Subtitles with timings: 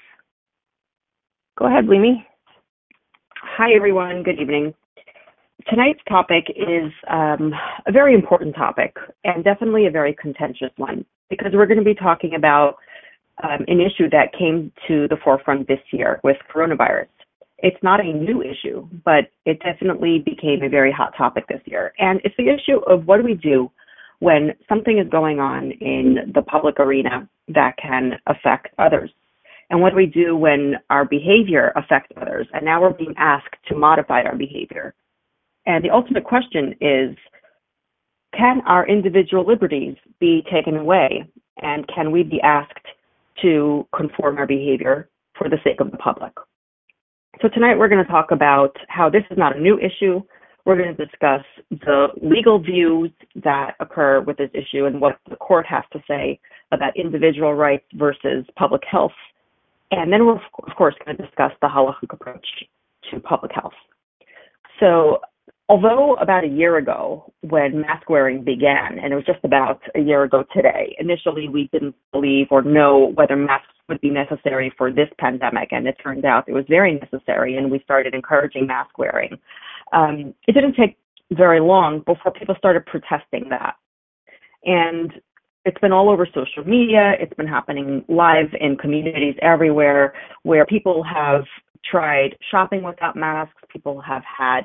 [1.56, 2.24] Go ahead, Limi.
[3.36, 4.24] Hi, everyone.
[4.24, 4.74] Good evening.
[5.68, 7.54] Tonight's topic is um,
[7.86, 11.94] a very important topic and definitely a very contentious one because we're going to be
[11.94, 12.78] talking about
[13.44, 17.06] um, an issue that came to the forefront this year with coronavirus.
[17.58, 21.92] It's not a new issue, but it definitely became a very hot topic this year.
[22.00, 23.70] And it's the issue of what do we do
[24.18, 29.10] when something is going on in the public arena that can affect others?
[29.70, 32.46] And what do we do when our behavior affects others?
[32.52, 34.94] And now we're being asked to modify our behavior.
[35.66, 37.16] And the ultimate question is
[38.36, 41.24] can our individual liberties be taken away?
[41.62, 42.86] And can we be asked
[43.42, 45.08] to conform our behavior
[45.38, 46.32] for the sake of the public?
[47.42, 50.20] So, tonight we're going to talk about how this is not a new issue.
[50.64, 53.10] We're going to discuss the legal views
[53.42, 56.40] that occur with this issue and what the court has to say
[56.72, 59.12] about individual rights versus public health
[59.90, 62.46] and then we're, of course, going to discuss the halachic approach
[63.10, 63.72] to public health.
[64.80, 65.18] So,
[65.68, 70.00] although about a year ago, when mask wearing began, and it was just about a
[70.00, 74.90] year ago today, initially we didn't believe or know whether masks would be necessary for
[74.90, 78.98] this pandemic, and it turned out it was very necessary, and we started encouraging mask
[78.98, 79.38] wearing.
[79.92, 80.96] Um, it didn't take
[81.32, 83.76] very long before people started protesting that.
[84.64, 85.12] And
[85.64, 87.14] it's been all over social media.
[87.18, 91.44] It's been happening live in communities everywhere where people have
[91.90, 93.54] tried shopping without masks.
[93.70, 94.62] People have had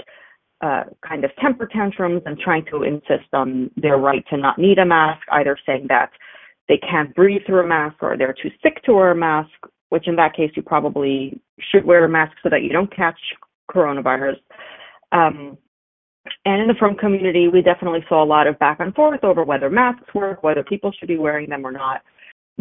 [0.61, 4.77] uh, kind of temper tantrums and trying to insist on their right to not need
[4.77, 6.11] a mask, either saying that
[6.67, 9.51] they can't breathe through a mask or they're too sick to wear a mask,
[9.89, 13.19] which in that case you probably should wear a mask so that you don't catch
[13.71, 14.37] coronavirus.
[15.11, 15.57] Um,
[16.45, 19.43] and in the frum community, we definitely saw a lot of back and forth over
[19.43, 22.01] whether masks work, whether people should be wearing them or not.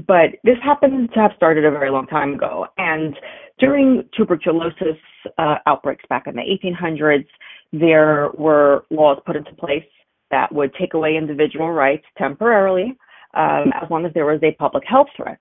[0.07, 2.67] But this happened to have started a very long time ago.
[2.77, 3.17] And
[3.59, 4.99] during tuberculosis
[5.39, 7.27] uh, outbreaks back in the 1800s,
[7.73, 9.85] there were laws put into place
[10.31, 12.97] that would take away individual rights temporarily
[13.35, 15.39] um, as long as there was a public health threat.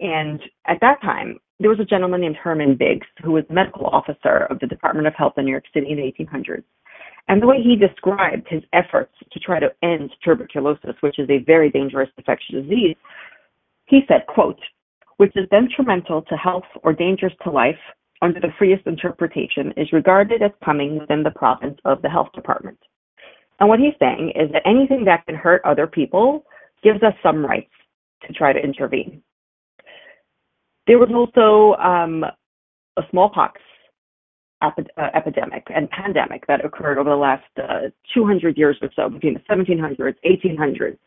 [0.00, 4.46] And at that time, there was a gentleman named Herman Biggs, who was medical officer
[4.50, 6.64] of the Department of Health in New York City in the 1800s.
[7.28, 11.38] And the way he described his efforts to try to end tuberculosis, which is a
[11.38, 12.96] very dangerous infectious disease,
[13.86, 14.60] he said, quote,
[15.16, 17.78] which is detrimental to health or dangerous to life
[18.22, 22.78] under the freest interpretation is regarded as coming within the province of the health department.
[23.60, 26.44] And what he's saying is that anything that can hurt other people
[26.82, 27.70] gives us some rights
[28.26, 29.22] to try to intervene.
[30.86, 32.24] There was also um,
[32.96, 33.60] a smallpox
[35.14, 39.40] epidemic and pandemic that occurred over the last uh, 200 years or so, between the
[39.50, 40.98] 1700s, 1800s,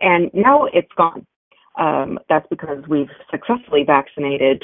[0.00, 1.26] and now it's gone.
[1.78, 4.62] Um, that's because we've successfully vaccinated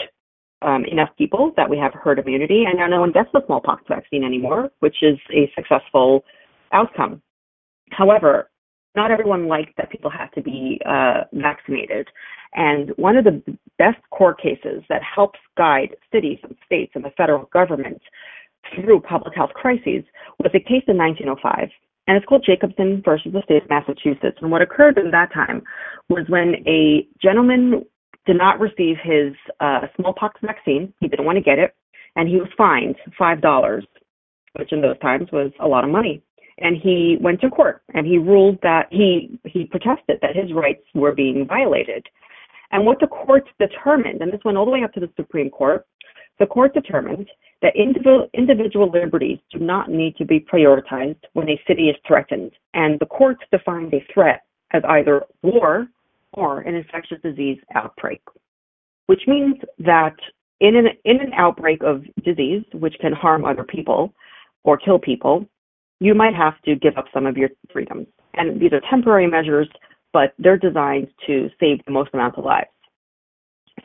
[0.63, 3.83] um, enough people that we have herd immunity, and now no one gets the smallpox
[3.89, 6.25] vaccine anymore, which is a successful
[6.73, 7.23] outcome.
[7.91, 8.51] However,
[8.97, 12.09] not everyone likes that people have to be uh, vaccinated.
[12.55, 13.43] And one of the
[13.79, 18.03] best court cases that helps guide cities and states and the federal government
[18.75, 20.05] through public health crises
[20.39, 21.71] was a case in 1905.
[22.07, 24.39] And it's called Jacobson versus the state of Massachusetts.
[24.41, 25.63] And what occurred in that time
[26.09, 27.85] was when a gentleman
[28.27, 31.75] did not receive his uh, smallpox vaccine, he didn't want to get it,
[32.17, 33.83] and he was fined $5,
[34.59, 36.23] which in those times was a lot of money
[36.61, 40.85] and he went to court and he ruled that he he protested that his rights
[40.95, 42.07] were being violated.
[42.73, 45.51] And what the court determined, and this went all the way up to the Supreme
[45.51, 45.85] Court,
[46.39, 47.29] the court determined
[47.63, 52.53] that individual, individual liberties do not need to be prioritized when a city is threatened.
[52.75, 54.43] And the courts defined a threat
[54.73, 55.89] as either war
[56.33, 58.23] or an infectious disease outbreak,
[59.07, 60.15] which means that
[60.61, 64.15] in an, in an outbreak of disease, which can harm other people
[64.63, 65.47] or kill people,
[66.01, 68.07] you might have to give up some of your freedoms.
[68.35, 69.69] And these are temporary measures,
[70.13, 72.69] but they're designed to save the most amount of lives.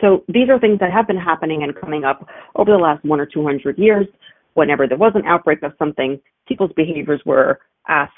[0.02, 3.20] So these are things that have been happening and coming up over the last one
[3.20, 4.08] or 200 years.
[4.54, 8.14] Whenever there was an outbreak of something, people's behaviors were asked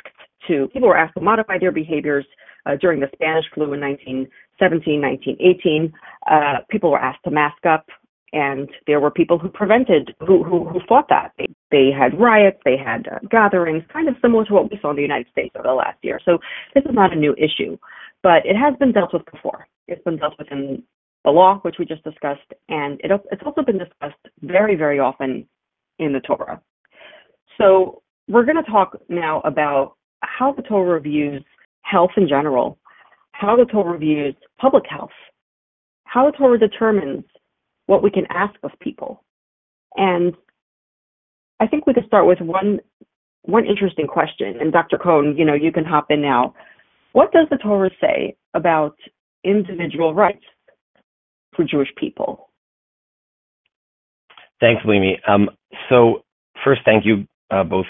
[0.47, 2.25] to, people were asked to modify their behaviors.
[2.65, 5.94] Uh, during the Spanish flu in 1917, 1918,
[6.29, 7.85] uh, people were asked to mask up
[8.33, 11.31] and there were people who prevented who who, who fought that.
[11.38, 14.89] They, they had riots they had uh, gatherings kind of similar to what we saw
[14.89, 16.19] in the united states over the last year.
[16.24, 16.39] So
[16.74, 17.77] this is not a new issue
[18.24, 19.68] but it has been dealt with before.
[19.88, 20.83] It's been dealt with in
[21.24, 25.47] the law which we just discussed and it, it's also been discussed very very often
[26.00, 26.62] in the torah.
[27.57, 31.44] So we're going to talk now about how the torah views
[31.83, 32.77] health in general
[33.31, 35.12] how the torah views public health
[36.03, 37.23] how the torah determines
[37.87, 39.23] what we can ask of people.
[39.95, 40.33] And
[41.59, 42.79] I think we could start with one
[43.43, 44.57] one interesting question.
[44.59, 44.97] And Dr.
[44.97, 46.53] Cohn, you know, you can hop in now.
[47.13, 48.95] What does the Torah say about
[49.43, 50.43] individual rights
[51.55, 52.49] for Jewish people?
[54.59, 55.13] Thanks, Limi.
[55.27, 55.49] Um,
[55.89, 56.23] so
[56.63, 57.85] first, thank you uh, both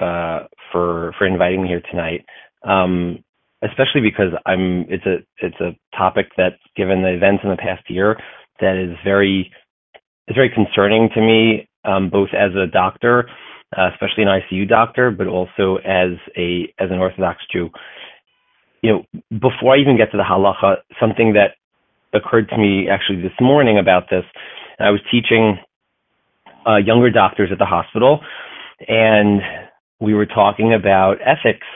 [0.00, 2.24] uh, for for inviting me here tonight.
[2.62, 3.24] Um,
[3.62, 7.88] especially because I'm it's a it's a topic that, given the events in the past
[7.88, 8.16] year,
[8.60, 9.50] that is very
[10.28, 13.28] is very concerning to me, um, both as a doctor,
[13.76, 17.70] uh, especially an ICU doctor, but also as a as an Orthodox Jew.
[18.82, 21.52] You know, before I even get to the halacha, something that
[22.12, 24.24] occurred to me actually this morning about this.
[24.78, 25.58] I was teaching
[26.66, 28.20] uh, younger doctors at the hospital,
[28.88, 29.40] and
[30.00, 31.66] we were talking about ethics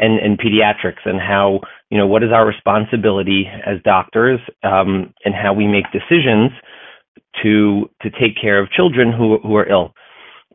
[0.00, 1.60] and, and pediatrics and how
[1.90, 6.50] you know what is our responsibility as doctors um, and how we make decisions
[7.42, 9.92] to to take care of children who who are ill.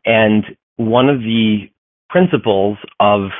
[0.04, 0.44] And
[0.76, 1.70] one of the
[2.10, 3.30] principles of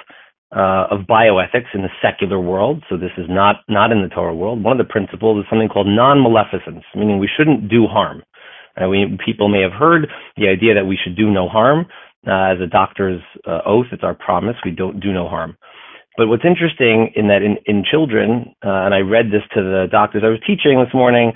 [0.55, 4.35] uh, of bioethics in the secular world, so this is not not in the Torah
[4.35, 4.63] world.
[4.63, 8.23] One of the principles is something called non-maleficence, meaning we shouldn't do harm.
[8.81, 11.87] Uh, we, people may have heard the idea that we should do no harm.
[12.27, 15.57] Uh, as a doctor's uh, oath, it's our promise we don't do no harm.
[16.17, 19.87] But what's interesting in that in, in children, uh, and I read this to the
[19.91, 21.33] doctors I was teaching this morning,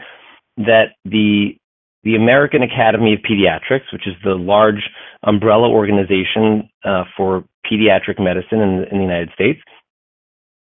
[0.57, 1.57] that the
[2.03, 4.89] the American Academy of Pediatrics, which is the large
[5.23, 9.61] umbrella organization uh, for pediatric medicine in, in, the United States,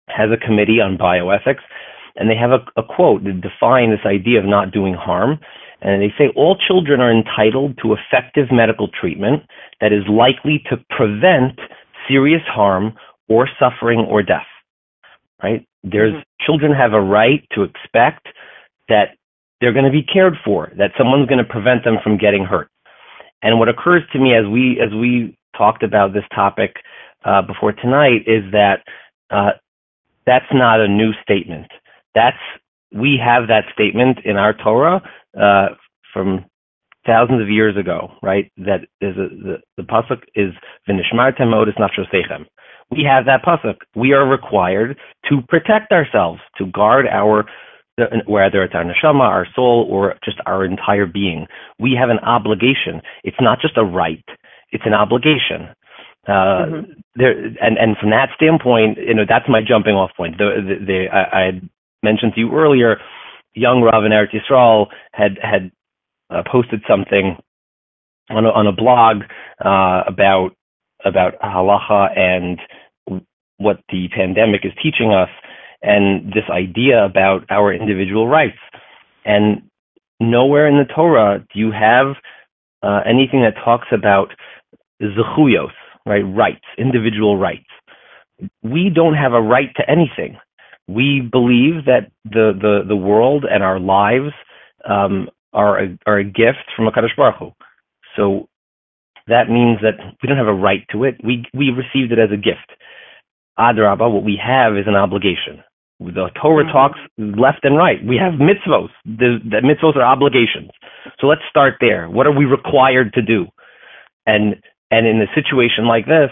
[0.08, 1.64] has a committee on bioethics,
[2.16, 5.38] and they have a, a quote to define this idea of not doing harm.
[5.80, 9.44] And they say all children are entitled to effective medical treatment
[9.80, 11.58] that is likely to prevent
[12.06, 12.92] serious harm
[13.30, 14.50] or suffering or death.
[15.42, 15.66] Right?
[15.82, 16.44] There's mm-hmm.
[16.44, 18.26] children have a right to expect
[18.90, 19.16] that
[19.60, 22.68] they're going to be cared for, that someone's going to prevent them from getting hurt.
[23.42, 26.76] And what occurs to me as we as we talked about this topic
[27.24, 28.82] uh, before tonight is that
[29.30, 29.52] uh,
[30.26, 31.68] that's not a new statement.
[32.14, 32.36] That's
[32.92, 35.00] we have that statement in our Torah
[35.40, 35.68] uh,
[36.12, 36.44] from
[37.06, 38.52] thousands of years ago, right?
[38.58, 40.52] That is a, the the pasuk is
[40.86, 42.46] v'nishmartem odis nafshosechem
[42.90, 43.76] we have that pasuk.
[43.94, 47.44] We are required to protect ourselves, to guard our
[48.26, 51.46] whether it's our neshama, our soul, or just our entire being.
[51.78, 53.02] We have an obligation.
[53.24, 54.24] It's not just a right;
[54.72, 55.74] it's an obligation.
[56.26, 56.90] Uh, mm-hmm.
[57.16, 60.38] There and and from that standpoint, you know, that's my jumping off point.
[60.38, 61.68] The, the, the I, I had
[62.02, 62.96] mentioned to you earlier,
[63.54, 65.70] young Rav in Eretz Yisrael had had
[66.30, 67.36] uh, posted something
[68.30, 69.22] on a, on a blog
[69.64, 70.50] uh, about
[71.04, 72.60] about halacha and
[73.60, 75.28] what the pandemic is teaching us
[75.82, 78.58] and this idea about our individual rights.
[79.24, 79.62] And
[80.18, 82.16] nowhere in the Torah do you have
[82.82, 84.32] uh, anything that talks about
[85.02, 85.72] zechuyos,
[86.06, 86.22] right?
[86.22, 87.68] Rights, individual rights.
[88.62, 90.38] We don't have a right to anything.
[90.88, 94.32] We believe that the the, the world and our lives
[94.88, 97.50] um, are a, are a gift from HaKadosh Baruch Hu.
[98.16, 98.48] So
[99.26, 101.16] that means that we don't have a right to it.
[101.22, 102.72] We we received it as a gift.
[103.60, 105.62] Adraba, what we have is an obligation.
[106.00, 106.72] The Torah mm-hmm.
[106.72, 107.98] talks left and right.
[108.02, 108.88] We have mitzvos.
[109.04, 110.70] The, the mitzvos are obligations.
[111.20, 112.08] So let's start there.
[112.08, 113.46] What are we required to do?
[114.26, 114.56] And
[114.90, 116.30] and in a situation like this,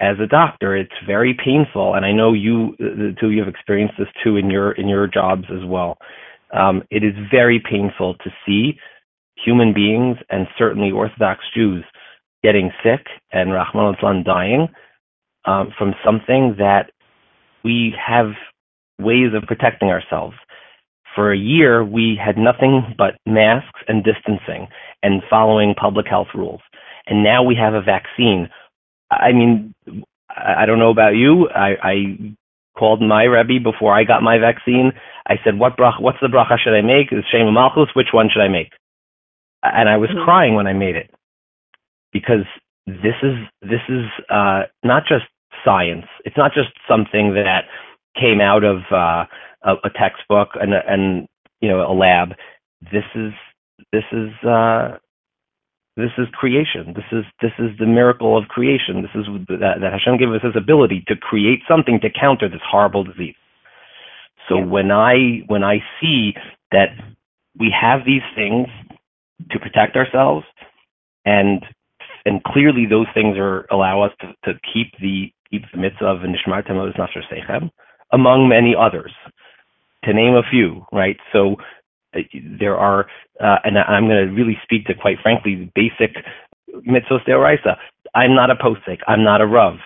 [0.00, 1.94] as a doctor, it's very painful.
[1.94, 4.88] And I know you, the two of you, have experienced this too in your in
[4.88, 5.98] your jobs as well.
[6.52, 8.78] Um, it is very painful to see
[9.36, 11.84] human beings and certainly Orthodox Jews
[12.42, 14.68] getting sick and Rahman al dying
[15.44, 16.90] um, from something that
[17.64, 18.32] we have
[18.98, 20.36] ways of protecting ourselves.
[21.14, 24.68] For a year, we had nothing but masks and distancing
[25.02, 26.60] and following public health rules.
[27.06, 28.48] And now we have a vaccine.
[29.10, 29.74] I mean,
[30.28, 31.48] I don't know about you.
[31.50, 32.36] I, I
[32.76, 34.92] called my Rebbe before I got my vaccine.
[35.26, 36.00] I said, "What brach?
[36.00, 37.12] What's the bracha should I make?
[37.12, 37.94] Is Shem Malchus?
[37.94, 38.72] Which one should I make?"
[39.62, 40.24] And I was mm-hmm.
[40.24, 41.10] crying when I made it
[42.12, 42.44] because
[42.86, 45.24] this is this is uh, not just
[45.64, 46.06] science.
[46.24, 47.64] It's not just something that
[48.18, 49.24] came out of uh,
[49.62, 51.26] a, a, textbook and and
[51.60, 52.30] you know a lab.
[52.92, 53.32] This is
[53.92, 54.98] this is uh,
[55.96, 56.94] this is creation.
[56.94, 59.02] This is this is the miracle of creation.
[59.02, 62.60] This is that, that Hashem gave us His ability to create something to counter this
[62.68, 63.36] horrible disease.
[64.48, 64.64] So yeah.
[64.64, 66.34] when I when I see
[66.72, 66.88] that
[67.58, 68.66] we have these things
[69.50, 70.46] to protect ourselves,
[71.24, 71.64] and
[72.24, 76.18] and clearly those things are allow us to, to keep the keep the mitzvah of
[76.20, 77.70] Nishmar Temos Nasher Sechem,
[78.12, 79.12] among many others.
[80.04, 81.16] To name a few, right?
[81.32, 81.56] So
[82.14, 82.20] uh,
[82.58, 83.06] there are,
[83.40, 86.16] uh, and I'm going to really speak to, quite frankly, the basic
[86.86, 87.76] mitzvos deoraisa.
[88.14, 88.98] I'm not a posek.
[89.06, 89.76] I'm not a rav.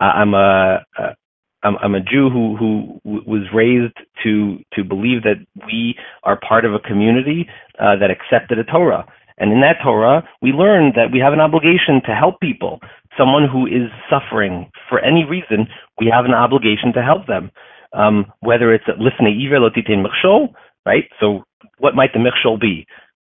[0.00, 1.16] I'm a, a
[1.62, 6.64] I'm, I'm a Jew who who was raised to to believe that we are part
[6.64, 9.06] of a community uh, that accepted a Torah,
[9.38, 12.80] and in that Torah we learn that we have an obligation to help people.
[13.18, 15.66] Someone who is suffering for any reason,
[15.98, 17.50] we have an obligation to help them
[17.96, 18.84] um, whether it's
[19.58, 20.52] lotitin michshol,
[20.84, 21.04] right?
[21.20, 21.44] So
[21.78, 22.86] what might the michshol be?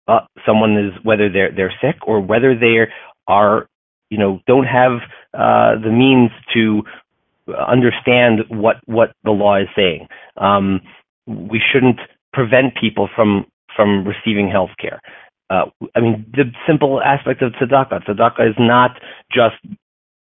[0.07, 2.89] Uh, someone is whether they're they're sick or whether they
[3.27, 3.67] are
[4.09, 4.99] you know don't have
[5.33, 6.83] uh, the means to
[7.67, 10.07] understand what what the law is saying.
[10.37, 10.81] Um,
[11.25, 11.99] we shouldn't
[12.33, 13.45] prevent people from
[13.75, 15.01] from receiving health care.
[15.49, 18.03] Uh, I mean, the simple aspect of tzedakah.
[18.03, 18.99] Tzedakah is not
[19.31, 19.55] just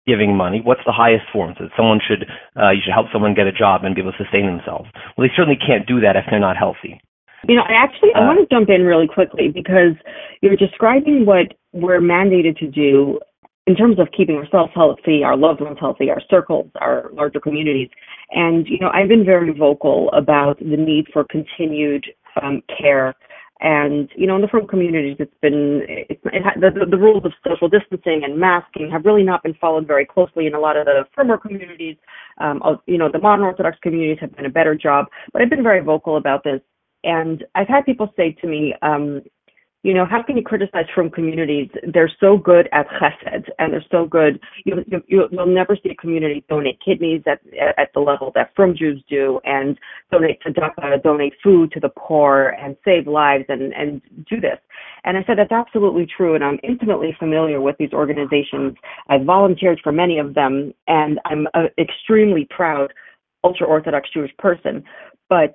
[0.06, 0.60] giving money?
[0.62, 1.54] What's the highest form?
[1.58, 4.18] So someone should uh, you should help someone get a job and be able to
[4.22, 4.88] sustain themselves.
[5.16, 7.00] Well, they certainly can't do that if they're not healthy.
[7.48, 9.94] You know, I actually I uh, want to jump in really quickly because
[10.40, 13.18] you're describing what we're mandated to do
[13.66, 17.88] in terms of keeping ourselves healthy, our loved ones healthy, our circles, our larger communities.
[18.30, 22.06] And you know, I've been very vocal about the need for continued
[22.40, 23.14] um, care
[23.60, 27.24] and you know, in the frum communities, it's been it's, it ha- the, the rules
[27.24, 30.76] of social distancing and masking have really not been followed very closely in a lot
[30.76, 31.96] of the frummer communities.
[32.38, 35.62] Um, you know, the modern Orthodox communities have done a better job, but I've been
[35.62, 36.60] very vocal about this.
[37.04, 39.22] And I've had people say to me, um,
[39.86, 41.70] you know, how can you criticize frum communities?
[41.94, 44.40] They're so good at chesed, and they're so good.
[44.64, 47.38] You, you, you'll never see a community donate kidneys at
[47.78, 49.78] at the level that frum Jews do, and
[50.10, 54.58] donate tzedakah, donate food to the poor, and save lives, and and do this.
[55.04, 58.74] And I said that's absolutely true, and I'm intimately familiar with these organizations.
[59.08, 62.92] I've volunteered for many of them, and I'm an extremely proud
[63.44, 64.82] ultra Orthodox Jewish person.
[65.28, 65.54] But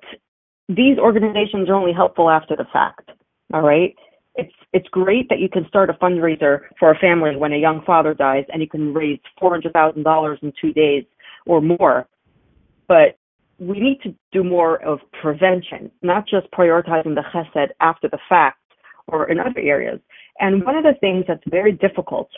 [0.70, 3.10] these organizations are only helpful after the fact.
[3.52, 3.94] All right
[4.34, 7.82] it's it's great that you can start a fundraiser for a family when a young
[7.84, 11.04] father dies and you can raise four hundred thousand dollars in two days
[11.46, 12.06] or more.
[12.88, 13.18] But
[13.58, 18.58] we need to do more of prevention, not just prioritizing the chesed after the fact
[19.08, 20.00] or in other areas.
[20.40, 22.30] And one of the things that's very difficult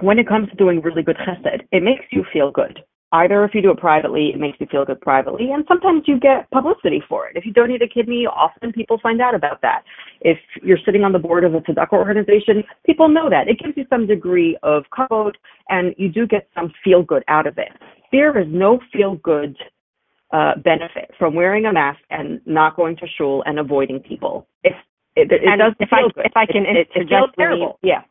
[0.00, 2.80] when it comes to doing really good chesed, it makes you feel good.
[3.12, 6.18] Either if you do it privately, it makes you feel good privately, and sometimes you
[6.18, 7.36] get publicity for it.
[7.36, 9.82] If you donate a kidney, often people find out about that.
[10.22, 13.48] If you're sitting on the board of a tzedakah organization, people know that.
[13.48, 15.36] It gives you some degree of code,
[15.68, 17.68] and you do get some feel good out of it.
[18.12, 19.58] There is no feel good
[20.32, 24.46] uh, benefit from wearing a mask and not going to shul and avoiding people.
[24.64, 24.72] If
[25.16, 26.24] it, it, it doesn't if feel I, good.
[26.24, 27.78] If I can it, interject, it feels terrible.
[27.82, 28.02] Yeah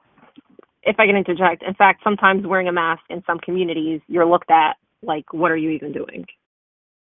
[0.84, 4.50] if I can interject, in fact, sometimes wearing a mask in some communities, you're looked
[4.50, 6.26] at like, what are you even doing?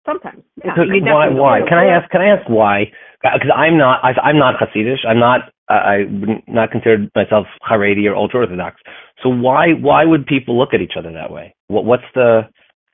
[0.06, 0.44] Sometimes.
[0.64, 0.74] Yeah.
[0.78, 1.30] why?
[1.30, 1.60] Why?
[1.68, 2.10] Can I ask?
[2.10, 2.86] Can I ask why?
[3.22, 4.00] Because I'm not.
[4.04, 5.06] I, I'm not Hasidish.
[5.06, 5.52] I'm not.
[5.70, 8.82] Uh, I would not consider myself Haredi or ultra Orthodox.
[9.22, 9.74] So why?
[9.80, 11.54] Why would people look at each other that way?
[11.68, 12.42] What, what's the?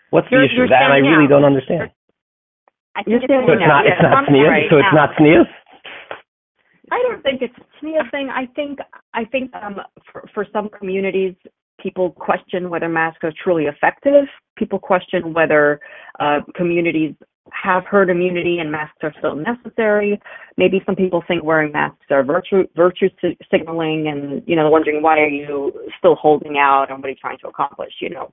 [0.10, 0.68] What's you're, the issue?
[0.68, 1.30] That I really out.
[1.30, 1.92] don't understand.
[2.96, 3.86] I think so it's not.
[3.86, 4.50] It's not sneers.
[4.50, 5.48] Right so it's not sneers.
[6.92, 8.30] I don't think it's a sneer thing.
[8.30, 8.80] I think.
[9.14, 9.78] I think um,
[10.12, 11.36] for, for some communities,
[11.86, 14.26] people question whether masks are truly effective.
[14.58, 15.80] People question whether
[16.20, 17.14] uh, communities
[17.52, 20.20] have herd immunity and masks are still necessary.
[20.58, 23.10] Maybe some people think wearing masks are virtue virtue
[23.52, 27.16] signaling, and you know, wondering why are you still holding out and what are you
[27.22, 27.94] trying to accomplish?
[28.02, 28.32] You know,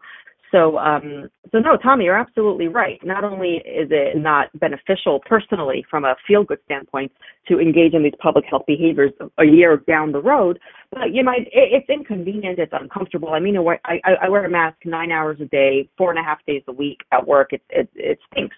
[0.52, 3.00] so, um, so no, Tommy, you're absolutely right.
[3.02, 7.10] Not only is it not beneficial personally from a feel good standpoint
[7.48, 10.58] to engage in these public health behaviors a year down the road,
[10.90, 13.30] but you might, it, it's inconvenient, it's uncomfortable.
[13.30, 16.22] I mean, I, I, I wear a mask nine hours a day, four and a
[16.22, 17.52] half days a week at work.
[17.52, 18.56] It, it, it stinks.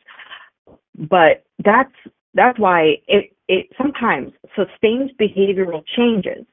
[0.98, 1.94] But that's,
[2.34, 6.44] that's why it, it sometimes sustains behavioral changes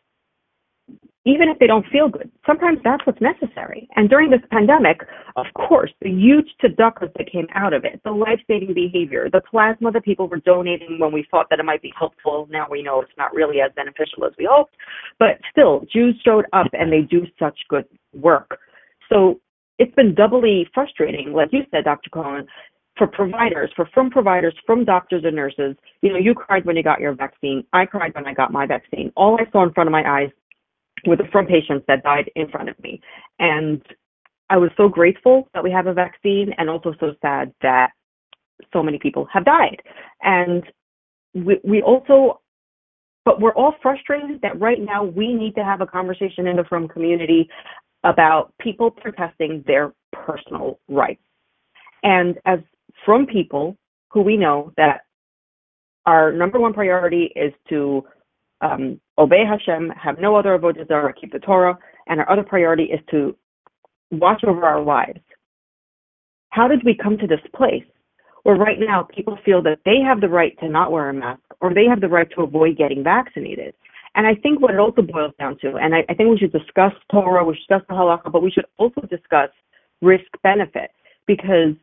[1.25, 2.31] even if they don't feel good.
[2.45, 3.87] Sometimes that's what's necessary.
[3.95, 5.01] And during this pandemic,
[5.35, 9.91] of course, the huge tzedakahs that came out of it, the life-saving behavior, the plasma
[9.91, 13.01] that people were donating when we thought that it might be helpful, now we know
[13.01, 14.75] it's not really as beneficial as we hoped.
[15.19, 18.57] But still, Jews showed up and they do such good work.
[19.11, 19.39] So
[19.77, 22.09] it's been doubly frustrating, like you said, Dr.
[22.09, 22.47] Cohen,
[22.97, 25.75] for providers, for frum providers, from doctors and nurses.
[26.01, 27.63] You know, you cried when you got your vaccine.
[27.73, 29.11] I cried when I got my vaccine.
[29.15, 30.29] All I saw in front of my eyes
[31.05, 33.01] with the frum patients that died in front of me.
[33.39, 33.81] And
[34.49, 37.91] I was so grateful that we have a vaccine and also so sad that
[38.73, 39.81] so many people have died.
[40.21, 40.63] And
[41.33, 42.41] we, we also,
[43.25, 46.63] but we're all frustrated that right now we need to have a conversation in the
[46.65, 47.47] frum community
[48.03, 51.21] about people protesting their personal rights.
[52.03, 52.59] And as
[53.05, 53.77] frum people
[54.09, 55.01] who we know that
[56.05, 58.03] our number one priority is to
[58.61, 62.85] um, obey Hashem, have no other avodah zarah, keep the Torah, and our other priority
[62.85, 63.35] is to
[64.11, 65.21] watch over our lives.
[66.49, 67.85] How did we come to this place
[68.43, 71.41] where right now people feel that they have the right to not wear a mask
[71.61, 73.73] or they have the right to avoid getting vaccinated?
[74.15, 76.51] And I think what it also boils down to, and I, I think we should
[76.51, 79.49] discuss Torah, we should discuss the halacha, but we should also discuss
[80.01, 80.91] risk benefit
[81.27, 81.75] because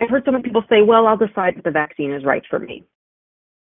[0.00, 2.84] I've heard some people say, well, I'll decide if the vaccine is right for me.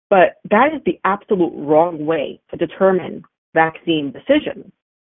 [0.10, 4.72] But that is the absolute wrong way to determine vaccine decisions.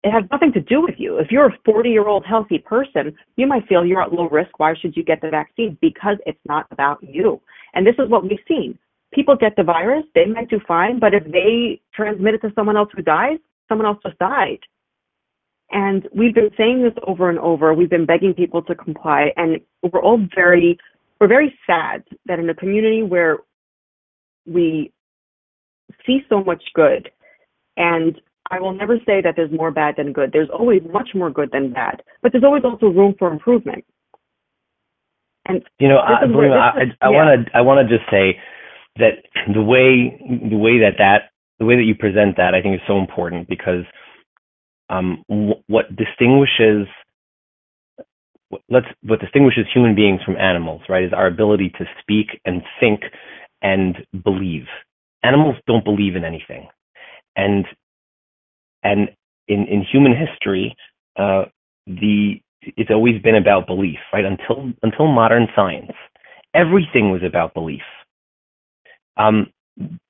[0.03, 1.17] It has nothing to do with you.
[1.17, 4.57] If you're a 40 year old healthy person, you might feel you're at low risk.
[4.57, 5.77] Why should you get the vaccine?
[5.81, 7.41] Because it's not about you.
[7.73, 8.79] And this is what we've seen.
[9.13, 12.77] People get the virus, they might do fine, but if they transmit it to someone
[12.77, 14.59] else who dies, someone else just died.
[15.71, 17.73] And we've been saying this over and over.
[17.73, 19.59] We've been begging people to comply, and
[19.91, 20.77] we're all very,
[21.19, 23.37] we're very sad that in a community where
[24.45, 24.91] we
[26.05, 27.09] see so much good.
[27.77, 28.19] And
[28.51, 30.31] I will never say that there's more bad than good.
[30.33, 33.85] There's always much more good than bad, but there's always also room for improvement.
[35.45, 38.37] And you know, I, I, I want to I want to just say
[38.97, 39.23] that
[39.53, 42.81] the way the way that that the way that you present that I think is
[42.87, 43.83] so important because
[44.89, 46.87] um, what distinguishes
[48.69, 53.01] let's what distinguishes human beings from animals, right, is our ability to speak and think
[53.61, 54.65] and believe.
[55.23, 56.67] Animals don't believe in anything,
[57.35, 57.65] and
[58.83, 59.09] and
[59.47, 60.75] in in human history,
[61.17, 61.45] uh,
[61.85, 64.25] the it's always been about belief, right?
[64.25, 65.91] Until until modern science,
[66.53, 67.81] everything was about belief.
[69.17, 69.47] Um,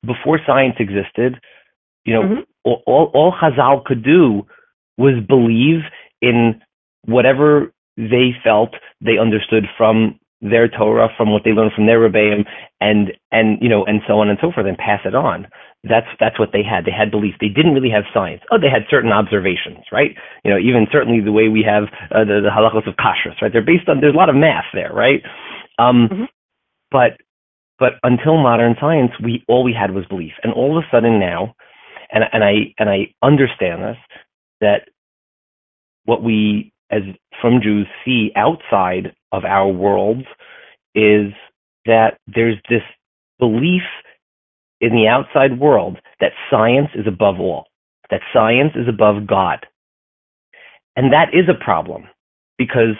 [0.05, 1.39] before science existed,
[2.05, 2.41] you know, mm-hmm.
[2.63, 4.47] all, all, all Chazal could do
[4.97, 5.81] was believe
[6.21, 6.62] in
[7.05, 12.45] whatever they felt they understood from their Torah from what they learned from their Rebbeim
[12.80, 15.47] and and you know and so on and so forth and pass it on.
[15.84, 16.86] That's that's what they had.
[16.86, 17.36] They had belief.
[17.39, 18.41] They didn't really have science.
[18.52, 20.15] Oh, they had certain observations, right?
[20.43, 23.52] You know, even certainly the way we have uh, the, the halachos of kashrus, right?
[23.52, 25.21] They're based on there's a lot of math there, right?
[25.78, 26.23] Um, mm-hmm.
[26.91, 27.19] But
[27.80, 31.19] but until modern science, we all we had was belief, and all of a sudden
[31.19, 31.56] now,
[32.12, 33.97] and and I and I understand this
[34.62, 34.89] that
[36.06, 37.02] what we as
[37.41, 40.25] frum Jews see outside of our worlds
[40.95, 41.32] is
[41.86, 42.82] that there's this
[43.39, 43.84] belief
[44.82, 47.67] in the outside world that science is above all,
[48.10, 49.65] that science is above God.
[50.95, 52.06] And that is a problem
[52.58, 52.95] because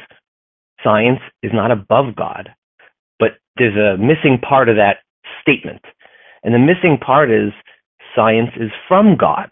[0.84, 2.54] science is not above God,
[3.19, 4.97] but there's a missing part of that
[5.41, 5.82] statement.
[6.43, 7.52] And the missing part is
[8.15, 9.49] science is from God.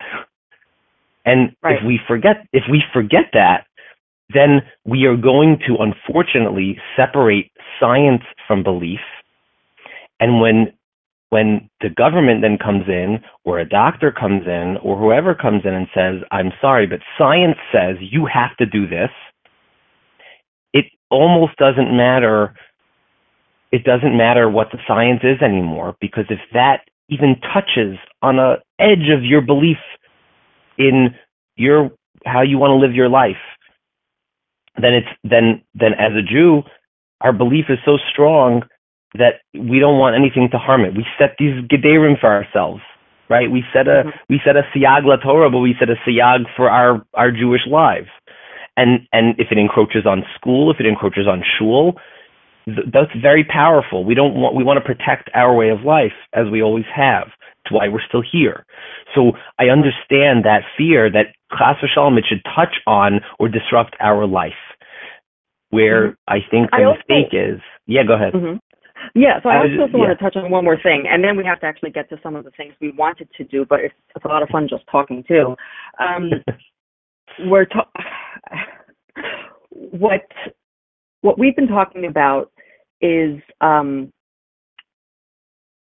[1.26, 1.78] And right.
[1.78, 3.67] if we forget if we forget that,
[4.34, 9.00] then we are going to unfortunately separate science from belief
[10.20, 10.74] And when
[11.30, 15.74] when the government then comes in or a doctor comes in or whoever comes in
[15.74, 19.10] and says, I'm sorry, but science says you have to do this,
[20.74, 22.56] it almost doesn't matter.
[23.72, 28.58] It doesn't matter what the science is anymore because if that even touches on a
[28.80, 29.78] edge of your belief
[30.78, 31.16] in
[31.58, 31.92] your
[32.26, 33.38] how you want to live your life,
[34.82, 36.64] then it's then then as a Jew,
[37.22, 38.64] our belief is so strong
[39.16, 40.96] that we don't want anything to harm it.
[40.96, 42.82] We set these gedarim for ourselves,
[43.30, 43.50] right?
[43.50, 44.10] We set a mm-hmm.
[44.30, 47.66] we set a siyag la Torah, but we set a siyag for our our Jewish
[47.68, 48.10] lives.
[48.76, 51.94] And and if it encroaches on school, if it encroaches on shul,
[52.66, 54.06] th- that's very powerful.
[54.06, 57.28] We don't want we want to protect our way of life as we always have.
[57.64, 58.66] That's why we're still here.
[59.16, 64.28] So I understand that fear that chas v'shalom it should touch on or disrupt our
[64.28, 64.54] life.
[65.70, 66.34] Where mm-hmm.
[66.34, 68.34] I think the I mistake is, yeah, go ahead.
[68.34, 68.58] Mm-hmm.
[69.16, 69.98] Yeah, so I, I also yeah.
[69.98, 72.18] want to touch on one more thing, and then we have to actually get to
[72.24, 74.68] some of the things we wanted to do, but it's, it's a lot of fun
[74.70, 75.56] just talking too.
[76.00, 76.32] Um,
[77.50, 77.90] we're ta-
[79.72, 80.22] what
[81.22, 82.52] what we've been talking about
[83.02, 84.12] is um,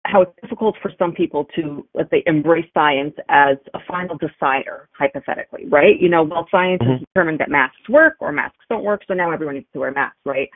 [0.08, 4.88] how it's difficult for some people to, let's say, embrace science as a final decider,
[4.98, 6.00] hypothetically, right?
[6.00, 6.94] You know, well, science mm-hmm.
[6.94, 9.92] has determined that masks work or masks don't work, so now everyone needs to wear
[9.92, 10.50] masks, right?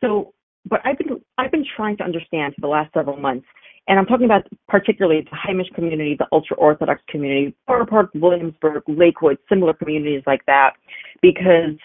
[0.00, 0.32] So
[0.68, 3.46] but I've been I've been trying to understand for the last several months,
[3.88, 8.82] and I'm talking about particularly the Haimish community, the ultra Orthodox community, Borough Park, Williamsburg,
[8.86, 10.74] Lakewood, similar communities like that,
[11.20, 11.76] because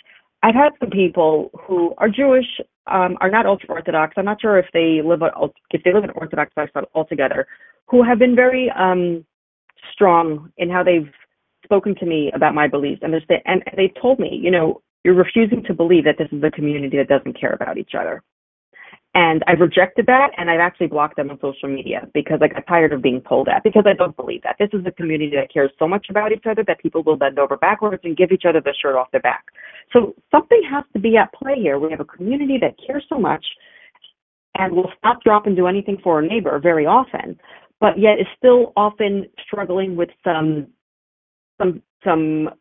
[0.43, 2.45] I've had some people who are Jewish,
[2.87, 4.13] um, are not ultra Orthodox.
[4.17, 5.21] I'm not sure if they live
[5.71, 7.47] if they live an Orthodox lifestyle altogether,
[7.87, 9.25] who have been very um,
[9.93, 11.11] strong in how they've
[11.63, 13.13] spoken to me about my beliefs, and,
[13.45, 16.97] and they've told me, you know, you're refusing to believe that this is a community
[16.97, 18.23] that doesn't care about each other.
[19.19, 22.67] And I've rejected that and I've actually blocked them on social media because I got
[22.67, 24.57] tired of being told that because I don't believe that.
[24.59, 27.39] This is a community that cares so much about each other that people will bend
[27.39, 29.45] over backwards and give each other the shirt off their back.
[29.91, 31.79] So something has to be at play here.
[31.79, 33.43] We have a community that cares so much
[34.55, 37.39] and will stop, drop, and do anything for a neighbor very often,
[37.79, 40.67] but yet is still often struggling with some
[41.59, 42.51] some some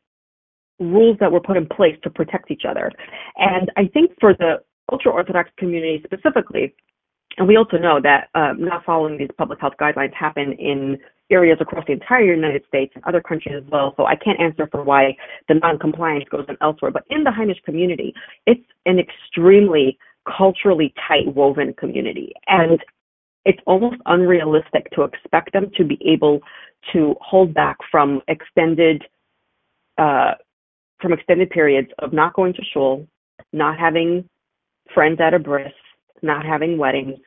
[0.80, 2.90] rules that were put in place to protect each other.
[3.36, 6.74] And I think for the ultra Orthodox community specifically,
[7.38, 10.98] and we also know that um, not following these public health guidelines happen in
[11.30, 13.94] areas across the entire United States and other countries as well.
[13.96, 15.16] So I can't answer for why
[15.48, 16.92] the non-compliance goes on elsewhere.
[16.92, 18.14] But in the Haimish community,
[18.46, 22.32] it's an extremely culturally tight woven community.
[22.46, 22.80] And
[23.44, 26.40] it's almost unrealistic to expect them to be able
[26.92, 29.02] to hold back from extended
[29.98, 30.32] uh,
[31.00, 33.06] from extended periods of not going to shul,
[33.52, 34.28] not having
[34.94, 35.72] friends at a bris,
[36.22, 37.18] not having weddings.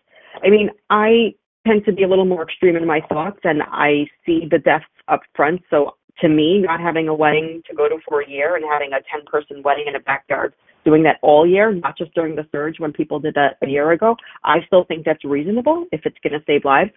[0.44, 1.34] I mean, I
[1.68, 4.86] tend to be a little more extreme in my thoughts and I see the deaths
[5.08, 5.62] up front.
[5.70, 8.92] So to me, not having a wedding to go to for a year and having
[8.94, 10.54] a 10 person wedding in a backyard,
[10.86, 13.92] doing that all year, not just during the surge when people did that a year
[13.92, 16.92] ago, I still think that's reasonable if it's going to save lives.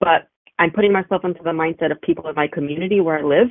[0.00, 3.48] But I'm putting myself into the mindset of people in my community where I live,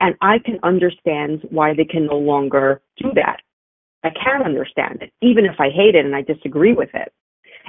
[0.00, 3.40] and I can understand why they can no longer do that.
[4.04, 7.12] I can understand it, even if I hate it and I disagree with it.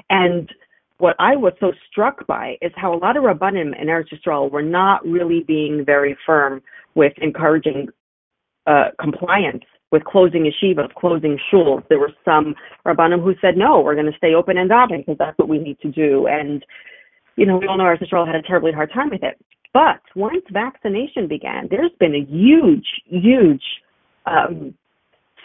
[0.10, 0.50] And
[1.00, 4.52] what I was so struck by is how a lot of Rabbanim and Eretz Yisrael
[4.52, 6.62] were not really being very firm
[6.96, 7.90] with encouraging
[8.66, 11.88] uh, compliance with closing yeshivas, closing shuls.
[11.88, 15.18] There were some Rabbanim who said, no, we're going to stay open and daven because
[15.18, 16.28] that's what we need to do.
[16.28, 16.66] And,
[17.38, 19.38] you know, we all know Eretz Yisrael had a terribly hard time with it.
[19.74, 23.64] But once vaccination began, there's been a huge, huge
[24.26, 24.74] um,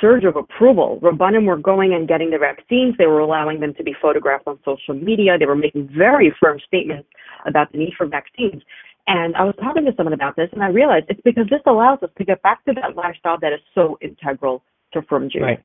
[0.02, 0.98] surge of approval.
[1.00, 2.96] Rabbanim were going and getting the vaccines.
[2.98, 5.38] They were allowing them to be photographed on social media.
[5.38, 7.08] They were making very firm statements
[7.46, 8.62] about the need for vaccines.
[9.06, 12.00] And I was talking to someone about this, and I realized it's because this allows
[12.02, 14.62] us to get back to that lifestyle that is so integral
[14.92, 15.40] to Frum Jew.
[15.40, 15.62] Right.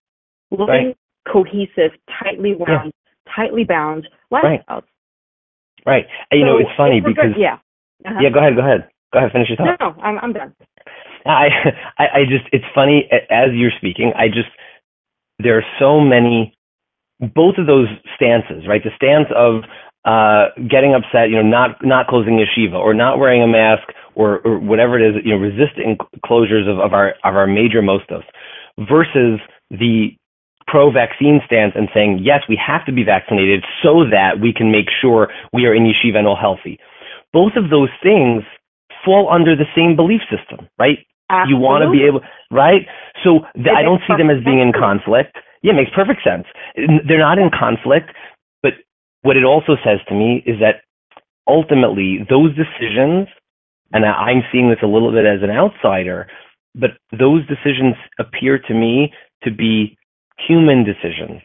[0.52, 0.97] Living right.
[1.32, 3.36] cohesive, tightly wound, yeah.
[3.36, 4.63] tightly bound lifestyles.
[4.69, 4.84] Right.
[5.86, 6.06] Right.
[6.32, 7.34] And, you so know, it's funny because.
[7.34, 7.58] Good, yeah.
[8.06, 8.19] Uh-huh.
[8.21, 8.89] Yeah, go ahead, go ahead.
[9.13, 9.78] Go ahead, finish your thought.
[9.80, 10.54] No, no, I'm, I'm done.
[11.98, 14.13] I, I, just, it's funny as you're speaking.
[14.16, 14.50] I just,
[15.40, 16.56] there are so many,
[17.20, 18.82] both of those stances, right?
[18.84, 19.63] The stance of
[20.06, 23.84] uh, getting upset, you know, not not closing yeshiva or not wearing a mask
[24.16, 27.82] or, or whatever it is, you know, resisting closures of, of our of our major
[27.82, 28.24] mosdos,
[28.80, 30.16] versus the
[30.68, 34.88] pro-vaccine stance and saying yes, we have to be vaccinated so that we can make
[35.02, 36.80] sure we are in yeshiva and all healthy.
[37.34, 38.44] Both of those things
[39.04, 41.00] fall under the same belief system, right?
[41.30, 41.54] Absolutely.
[41.54, 42.88] You want to be able, right?
[43.24, 45.36] So th- I don't see them as being in conflict.
[45.62, 46.46] Yeah, it makes perfect sense.
[46.76, 48.12] They're not in conflict,
[48.63, 48.74] but
[49.24, 50.82] what it also says to me is that
[51.48, 53.28] ultimately those decisions,
[53.92, 56.28] and I'm seeing this a little bit as an outsider,
[56.76, 59.12] but those decisions appear to me
[59.44, 59.98] to be
[60.38, 61.42] human decisions.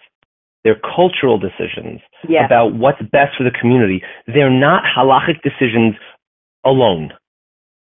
[0.64, 2.44] They're cultural decisions Yes.
[2.46, 4.02] about what's best for the community.
[4.26, 5.96] They're not halachic decisions
[6.64, 7.12] alone.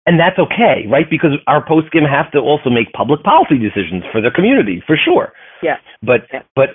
[0.09, 1.05] And that's okay, right?
[1.11, 5.35] Because our poskim have to also make public policy decisions for the community, for sure.
[5.63, 5.77] Yeah.
[6.01, 6.43] But Yeah.
[6.57, 6.71] but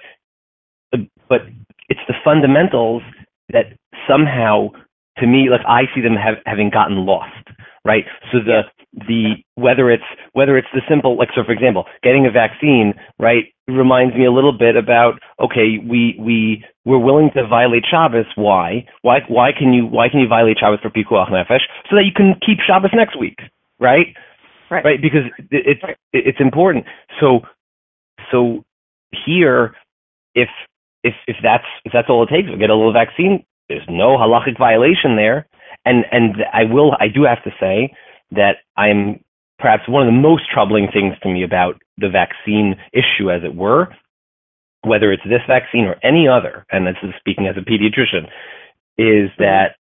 [1.30, 1.42] but
[1.90, 3.02] it's the fundamentals
[3.50, 3.74] that
[4.08, 4.70] somehow,
[5.18, 7.48] to me, like I see them have, having gotten lost,
[7.84, 8.06] right?
[8.32, 8.62] So the
[8.94, 10.04] the whether it's
[10.34, 14.32] whether it's the simple like so for example, getting a vaccine, right, reminds me a
[14.32, 18.26] little bit about okay, we we we're willing to violate Shabbos.
[18.36, 18.86] Why?
[19.02, 22.14] Why why can you why can you violate Shabbos for pikuach nefesh so that you
[22.16, 23.38] can keep Shabbos next week,
[23.80, 24.08] right?
[24.70, 24.86] Right.
[24.86, 26.86] Right, because it- it's it's important.
[27.20, 27.42] So
[28.32, 28.64] so
[29.26, 29.76] here,
[30.36, 30.50] if
[31.04, 33.44] if if that's if that's all it takes, we get a little vaccine.
[33.70, 35.48] There's no halachic violation there,
[35.86, 37.94] and and I will I do have to say
[38.36, 39.24] that I'm
[39.60, 43.56] perhaps one of the most troubling things to me about the vaccine issue, as it
[43.56, 43.88] were,
[44.82, 48.26] whether it's this vaccine or any other, and this is speaking as a pediatrician,
[48.98, 49.76] is that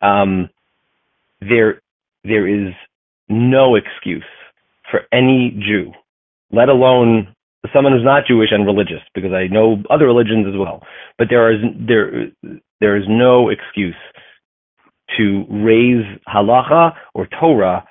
[0.00, 0.48] um,
[1.40, 1.80] there
[2.22, 2.72] there is
[3.28, 4.24] no excuse
[4.90, 5.92] for any Jew,
[6.52, 7.34] let alone
[7.72, 10.82] someone who's not Jewish and religious, because I know other religions as well.
[11.18, 12.28] But there is there
[12.80, 13.96] there is no excuse
[15.16, 17.84] to raise halacha or Torah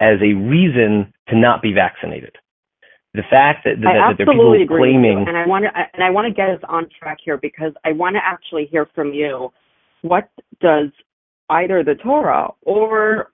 [0.00, 2.36] as a reason to not be vaccinated.
[3.14, 5.70] The fact that, that, that there are people absolutely agree claiming and I want to
[5.94, 8.88] and I want to get us on track here because I want to actually hear
[8.92, 9.52] from you.
[10.02, 10.28] What
[10.60, 10.88] does
[11.48, 13.30] either the Torah or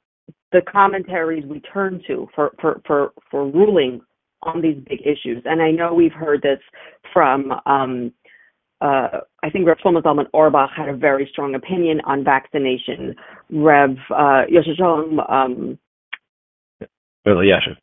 [0.53, 4.03] the commentaries we turn to for for for for ruling
[4.43, 5.43] on these big issues?
[5.47, 6.61] And I know we've heard this
[7.13, 7.53] from.
[7.65, 8.13] Um,
[8.83, 13.15] uh, I think Rev Shlomo Zalman Auerbach had a very strong opinion on vaccination.
[13.51, 15.79] Rev uh, Yosef Shalom, um,
[17.25, 17.77] Well, yeah, sure.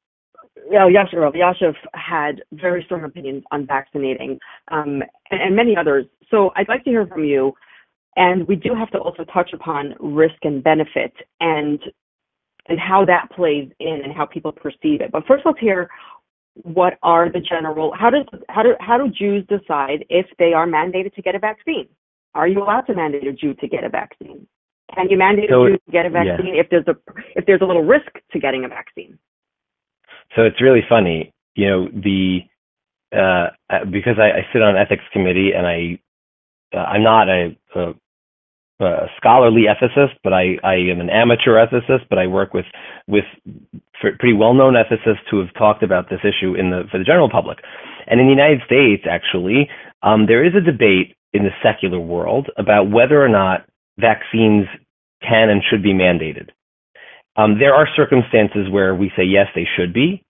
[0.71, 6.05] yeah, Yasher, Rav Elyashiv had very strong opinions on vaccinating, um, and, and many others.
[6.29, 7.53] So I'd like to hear from you.
[8.15, 11.79] And we do have to also touch upon risk and benefit and
[12.69, 15.11] and how that plays in and how people perceive it.
[15.11, 15.89] But first, let's hear
[16.63, 20.65] what are the general how does how do how do Jews decide if they are
[20.65, 21.87] mandated to get a vaccine?
[22.33, 24.47] Are you allowed to mandate a Jew to get a vaccine?
[24.95, 26.37] Can you mandate So- a Jew to get a yeah.
[26.37, 26.95] vaccine if there's a
[27.35, 29.19] if there's a little risk to getting a vaccine?
[30.35, 32.39] So it's really funny, you know, the
[33.13, 33.49] uh,
[33.89, 35.99] because I, I sit on ethics committee and I
[36.75, 37.93] uh, I'm not a, a,
[38.85, 42.07] a scholarly ethicist, but I, I am an amateur ethicist.
[42.09, 42.65] But I work with
[43.07, 43.25] with
[43.99, 47.29] pretty well known ethicists who have talked about this issue in the for the general
[47.29, 47.59] public.
[48.07, 49.69] And in the United States, actually,
[50.01, 53.65] um, there is a debate in the secular world about whether or not
[53.97, 54.65] vaccines
[55.21, 56.49] can and should be mandated.
[57.37, 60.23] Um, there are circumstances where we say yes, they should be,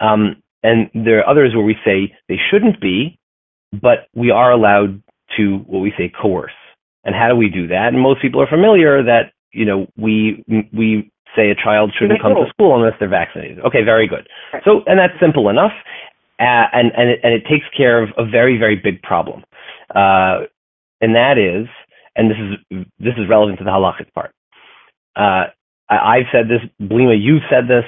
[0.00, 3.18] um, and there are others where we say they shouldn't be,
[3.72, 5.02] but we are allowed
[5.36, 6.52] to what we say coerce.
[7.04, 7.88] And how do we do that?
[7.92, 12.34] And most people are familiar that you know we we say a child shouldn't come
[12.34, 13.60] to school unless they're vaccinated.
[13.60, 14.26] Okay, very good.
[14.64, 15.72] So and that's simple enough,
[16.40, 19.44] uh, and and it, and it takes care of a very very big problem,
[19.94, 20.48] uh,
[21.00, 21.68] and that is,
[22.16, 24.32] and this is this is relevant to the halachic part.
[25.14, 25.52] Uh,
[25.88, 27.84] I, I've said this, Blima, you've said this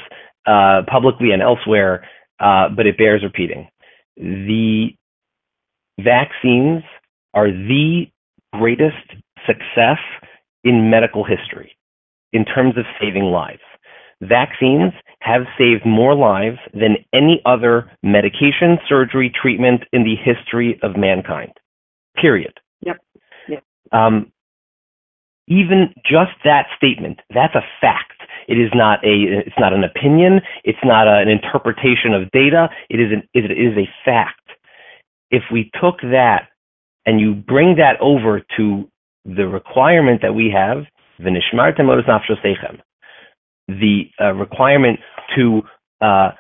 [0.47, 2.05] uh, publicly and elsewhere,
[2.41, 3.69] uh, but it bears repeating.
[4.17, 4.89] The
[6.01, 6.83] vaccines
[7.35, 8.07] are the
[8.53, 8.97] greatest
[9.47, 9.99] success
[10.65, 11.77] in medical history
[12.33, 13.61] in terms of saving lives.
[14.21, 20.97] Vaccines have saved more lives than any other medication, surgery, treatment in the history of
[20.97, 21.53] mankind.
[22.17, 22.53] Period.
[22.85, 22.97] Yep.
[23.49, 23.65] Yep.
[23.93, 24.33] Um,
[25.49, 28.13] even just that statement, that's a fact.
[28.49, 30.41] It is not a, it's not an opinion.
[30.65, 32.69] It's not a, an interpretation of data.
[32.89, 34.41] It is an, it is a fact.
[35.31, 36.49] If we took that
[37.05, 38.89] and you bring that over to
[39.25, 40.85] the requirement that we have,
[43.69, 45.01] the uh, requirement
[45.37, 45.63] to,
[46.01, 46.31] uh, uh,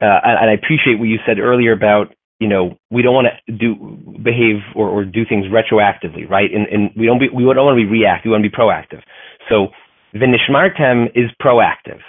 [0.00, 3.74] and I appreciate what you said earlier about, you know, we don't want to do
[4.22, 6.50] behave or, or do things retroactively, right?
[6.52, 8.26] And, and we don't be, we don't want to be reactive.
[8.26, 9.02] We want to be proactive.
[9.48, 9.68] So
[10.14, 12.00] v'nishmartem is proactive.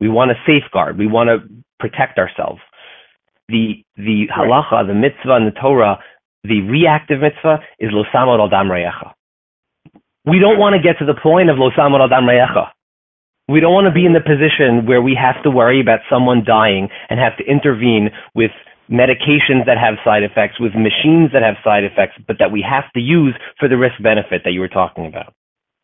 [0.00, 0.98] We want to safeguard.
[0.98, 1.48] We want to
[1.80, 2.60] protect ourselves.
[3.48, 4.48] The the Right.
[4.48, 5.98] halacha, the mitzvah, and the Torah,
[6.44, 9.12] the reactive mitzvah is lo samar al dam reyecha.
[10.24, 12.70] We don't want to get to the point of lo samar al dam reyecha.
[13.48, 16.44] We don't want to be in the position where we have to worry about someone
[16.46, 18.52] dying and have to intervene with
[18.90, 22.90] medications that have side effects, with machines that have side effects, but that we have
[22.92, 25.34] to use for the risk benefit that you were talking about.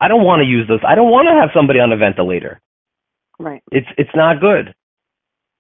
[0.01, 0.81] I don't want to use those.
[0.87, 2.61] I don't want to have somebody on a ventilator.
[3.39, 3.63] Right.
[3.73, 4.75] It's it's not good.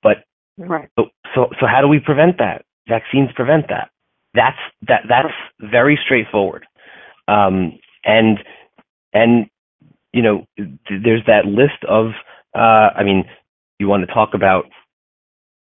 [0.02, 0.18] But
[0.58, 0.88] Right.
[0.98, 2.64] so so, so how do we prevent that?
[2.88, 3.90] Vaccines prevent that.
[4.34, 6.66] That's that that's very straightforward.
[7.28, 8.38] Um, and
[9.12, 9.46] and
[10.12, 12.12] you know th- there's that list of
[12.54, 13.24] uh, I mean
[13.78, 14.66] you want to talk about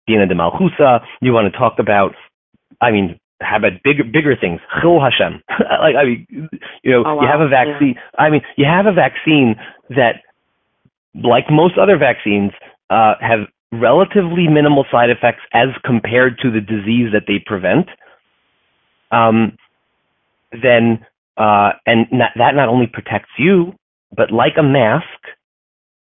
[0.07, 2.13] Dina de Malchusa, you want to talk about
[2.81, 4.59] I mean how about bigger bigger things?
[4.81, 5.41] Chil Hashem.
[5.49, 6.49] like I mean
[6.83, 9.55] you know, Oh, you have a vaccine I mean you have a vaccine
[9.89, 10.21] that
[11.23, 12.51] like most other vaccines,
[12.89, 17.87] uh, have relatively minimal side effects as compared to the disease that they prevent,
[19.11, 19.57] um,
[20.51, 21.05] then
[21.37, 23.73] uh, and not, that not only protects you,
[24.15, 25.05] but like a mask,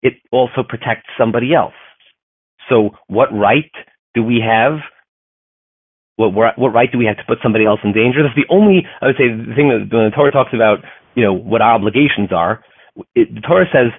[0.02, 1.74] it also protects somebody else.
[2.68, 3.70] So, what right
[4.14, 4.78] do we have?
[6.16, 8.22] What what right do we have to put somebody else in danger?
[8.22, 10.78] That's the only I would say the thing that when the Torah talks about,
[11.14, 12.62] you know, what our obligations are.
[13.14, 13.92] It, the Torah says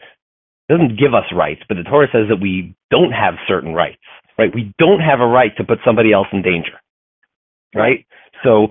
[0.70, 4.02] doesn't give us rights, but the Torah says that we don't have certain rights,
[4.38, 4.54] right?
[4.54, 6.80] We don't have a right to put somebody else in danger,
[7.76, 8.06] right?
[8.44, 8.70] So,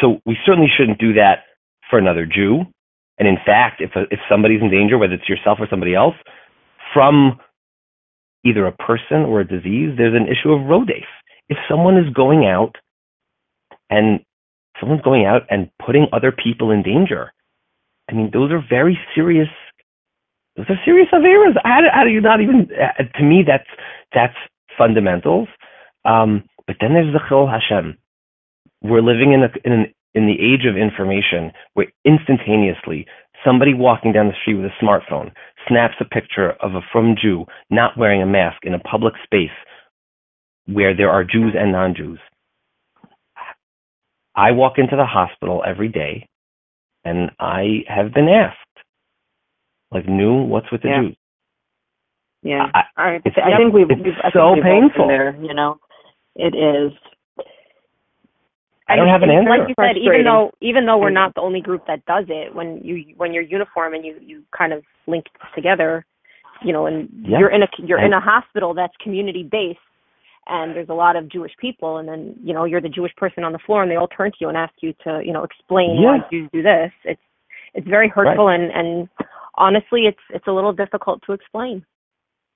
[0.00, 1.44] so we certainly shouldn't do that
[1.88, 2.62] for another Jew.
[3.18, 6.16] And in fact, if if somebody's in danger, whether it's yourself or somebody else,
[6.92, 7.38] from
[8.44, 11.04] either a person or a disease, there's an issue of rodef.
[11.48, 12.76] If someone is going out
[13.90, 14.20] and
[14.80, 17.32] someone's going out and putting other people in danger,
[18.10, 19.48] I mean, those are very serious
[20.56, 21.54] those are serious averas.
[21.64, 22.68] How how do you not even?
[22.70, 23.68] Uh, to me, that's
[24.12, 24.36] that's
[24.78, 25.48] fundamentals.
[26.04, 27.98] Um, but then there's the chil Hashem.
[28.82, 33.06] We're living in a in an, in the age of information where instantaneously
[33.44, 35.32] somebody walking down the street with a smartphone
[35.68, 39.50] snaps a picture of a frum Jew not wearing a mask in a public space
[40.66, 42.18] where there are Jews and non-Jews.
[44.34, 46.26] I walk into the hospital every day,
[47.04, 48.58] and I have been asked
[49.92, 51.02] like new what's with the Yeah.
[51.02, 51.16] Jews?
[52.42, 52.66] Yeah.
[52.74, 55.06] I, I, I think we've, it's we've I think so we've painful.
[55.08, 55.78] there, you know.
[56.36, 56.92] It is.
[58.88, 59.48] I don't have an answer.
[59.48, 62.54] Like you said, even though even though we're not the only group that does it,
[62.54, 66.04] when you when you're uniform and you you kind of link together,
[66.62, 67.38] you know, and Yeah.
[67.38, 69.78] you're in a you're in a hospital that's community based,
[70.48, 73.42] and there's a lot of Jewish people, and then you know you're the Jewish person
[73.42, 75.44] on the floor, and they all turn to you and ask you to you know
[75.44, 76.18] explain Yeah.
[76.18, 76.92] why Jews do this.
[77.04, 77.22] It's
[77.72, 79.08] it's very hurtful, and and
[79.54, 81.84] honestly, it's it's a little difficult to explain.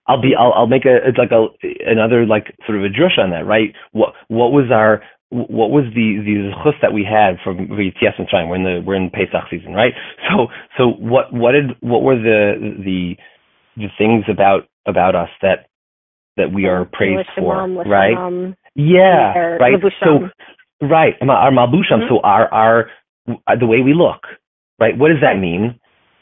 [0.07, 1.47] I'll be I'll I'll make a it's like a
[1.87, 3.75] another like sort of a drush on that, right?
[3.93, 8.49] What what was our what was the the zchus that we had from Yitzias Mitzrayim?
[8.49, 9.93] We're in the we're in Pesach season, right?
[10.31, 10.47] So
[10.79, 13.17] so what what did what were the the
[13.77, 15.67] the things about about us that
[16.39, 18.17] that we are praised for, right?
[18.75, 19.75] Yeah, right.
[20.03, 20.29] So
[20.87, 22.05] right, our our malbusham.
[22.05, 22.09] Mhm.
[22.09, 22.91] So our our
[23.59, 24.23] the way we look,
[24.79, 24.97] right?
[24.97, 25.79] What does that mean?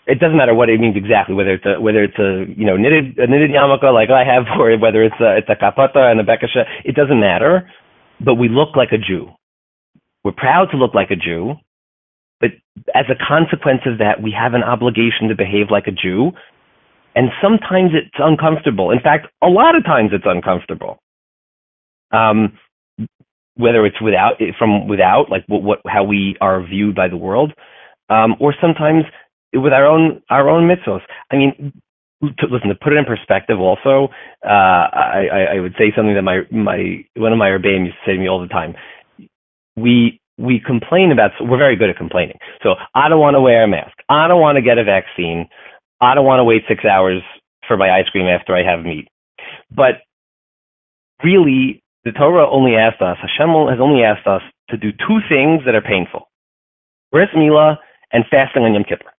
[0.09, 2.77] It doesn't matter what it means exactly, whether it's a whether it's a you know
[2.77, 6.19] knitted a knitted yarmulke like I have, or whether it's a it's a kapata and
[6.21, 6.65] a bekishe.
[6.85, 7.69] It doesn't matter,
[8.21, 9.31] but we look like a Jew.
[10.25, 11.55] We're proud to look like a Jew,
[12.41, 12.51] but
[12.95, 16.33] as a consequence of that, we have an obligation to behave like a Jew,
[17.15, 18.91] and sometimes it's uncomfortable.
[18.91, 20.99] In fact, a lot of times it's uncomfortable.
[22.13, 22.59] Um,
[23.57, 27.53] whether it's without from without like what, what how we are viewed by the world,
[28.11, 29.05] um, or sometimes
[29.53, 31.01] with our own our own mitzvos.
[31.31, 31.73] I mean,
[32.23, 33.59] to, listen to put it in perspective.
[33.61, 34.09] Also,
[34.45, 37.97] uh, I, I I would say something that my my one of my rebbeim used
[38.05, 38.75] to say to me all the time.
[39.77, 42.39] We we complain about we're very good at complaining.
[42.63, 43.97] So I don't want to wear a mask.
[44.09, 45.49] I don't want to get a vaccine.
[46.01, 47.23] I don't want to wait six hours
[47.67, 49.09] for my ice cream after I have meat.
[49.75, 50.03] But
[51.23, 55.63] really, the Torah only asked us, Hashem has only asked us to do two things
[55.65, 56.29] that are painful.
[57.11, 57.79] Bris Milah
[58.13, 59.11] and fasting on Yom Kippur.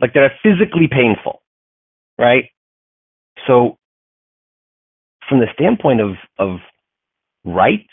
[0.00, 1.40] Like they're physically painful,
[2.18, 2.44] right?
[3.46, 3.78] So
[5.28, 6.58] from the standpoint of, of
[7.44, 7.92] rights,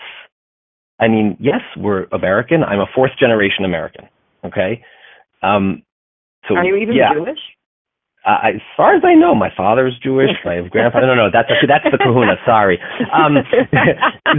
[0.99, 2.63] I mean, yes, we're American.
[2.63, 4.07] I'm a fourth generation American.
[4.43, 4.83] Okay.
[5.41, 5.83] Um,
[6.47, 7.39] so Are you even yeah, Jewish?
[8.23, 10.29] Uh, as far as I know, my father is Jewish.
[10.45, 11.07] My grandfather.
[11.07, 12.35] No, no, that's actually that's the Kahuna.
[12.45, 12.79] Sorry.
[13.11, 13.37] Um,
[14.25, 14.29] uh,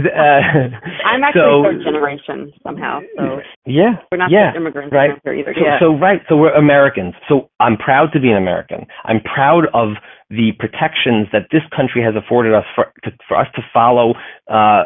[1.03, 3.99] I'm actually so, third generation somehow, so Yeah.
[4.11, 4.55] we're not yeah.
[4.55, 5.19] immigrants right.
[5.23, 5.53] here either.
[5.53, 5.79] So, yeah.
[5.79, 7.13] so right, so we're Americans.
[7.27, 8.87] So I'm proud to be an American.
[9.03, 9.95] I'm proud of
[10.29, 14.13] the protections that this country has afforded us for to, for us to follow
[14.49, 14.85] uh,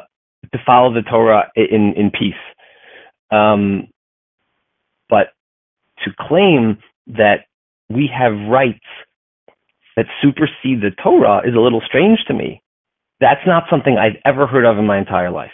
[0.51, 2.33] to follow the Torah in in peace.
[3.29, 3.89] Um,
[5.07, 5.27] but
[6.03, 7.45] to claim that
[7.89, 8.79] we have rights
[9.95, 12.61] that supersede the Torah is a little strange to me.
[13.19, 15.51] That's not something I've ever heard of in my entire life.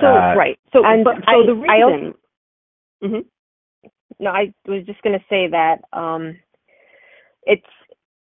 [0.00, 0.58] So Uh, right.
[0.72, 2.14] So and but so I, the I also, reason,
[3.02, 3.24] Mhm.
[4.18, 6.38] no, I was just going to say that um,
[7.44, 7.66] it's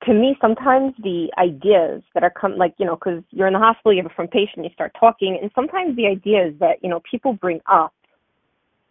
[0.04, 3.58] to me sometimes the ideas that are come like you know because you're in the
[3.58, 6.90] hospital you have a front patient you start talking and sometimes the ideas that you
[6.90, 7.94] know people bring up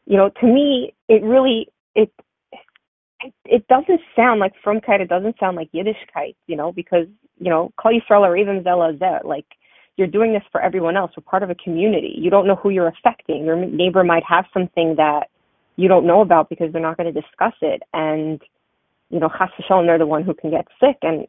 [0.05, 2.11] you know to me it really it
[3.23, 7.07] it, it doesn't sound like frumkeit it doesn't sound like Yiddish yiddishkeit you know because
[7.39, 9.45] you know you or even zelazet like
[9.97, 11.11] you're doing this for everyone else.
[11.15, 12.13] We're part of a community.
[12.17, 13.45] You don't know who you're affecting.
[13.45, 15.27] Your neighbor might have something that
[15.75, 17.83] you don't know about because they're not going to discuss it.
[17.93, 18.41] And
[19.09, 20.97] you know, chas v'shalom, they're the one who can get sick.
[21.03, 21.27] And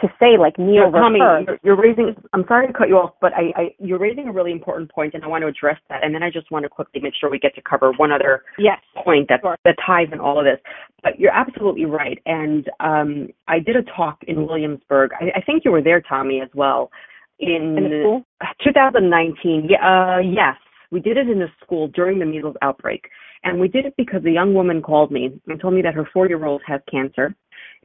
[0.00, 1.20] to say like me over Tommy.
[1.20, 2.14] You're, you're raising.
[2.32, 5.14] I'm sorry to cut you off, but I, I, you're raising a really important point,
[5.14, 6.04] and I want to address that.
[6.04, 8.42] And then I just want to quickly make sure we get to cover one other
[8.58, 8.78] yes.
[9.04, 9.56] point that sure.
[9.64, 10.60] that ties in all of this.
[11.02, 12.18] But you're absolutely right.
[12.26, 15.12] And um, I did a talk in Williamsburg.
[15.18, 16.90] I, I think you were there, Tommy, as well.
[17.38, 18.24] In, in
[18.64, 20.56] 2019, yeah, uh, yes,
[20.90, 23.08] we did it in a school during the measles outbreak.
[23.44, 26.08] And we did it because a young woman called me and told me that her
[26.12, 27.34] four year old has cancer.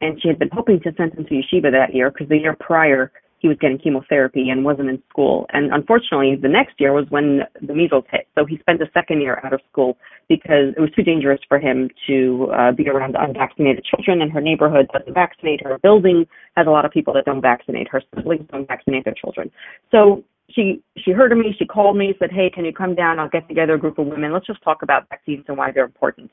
[0.02, 2.56] And she had been hoping to send him to yeshiva that year because the year
[2.60, 5.48] prior he was getting chemotherapy and wasn't in school.
[5.52, 8.28] And unfortunately, the next year was when the measles hit.
[8.36, 9.98] So he spent the second year out of school
[10.30, 14.22] because it was too dangerous for him to uh, be around unvaccinated children.
[14.22, 15.66] And her neighborhood doesn't vaccinate.
[15.66, 17.88] Her building has a lot of people that don't vaccinate.
[17.88, 19.50] Her siblings don't vaccinate their children.
[19.90, 20.24] So
[20.54, 21.56] she she heard of me.
[21.58, 23.20] She called me, said, "Hey, can you come down?
[23.20, 24.34] I'll get together a group of women.
[24.34, 26.32] Let's just talk about vaccines and why they're important."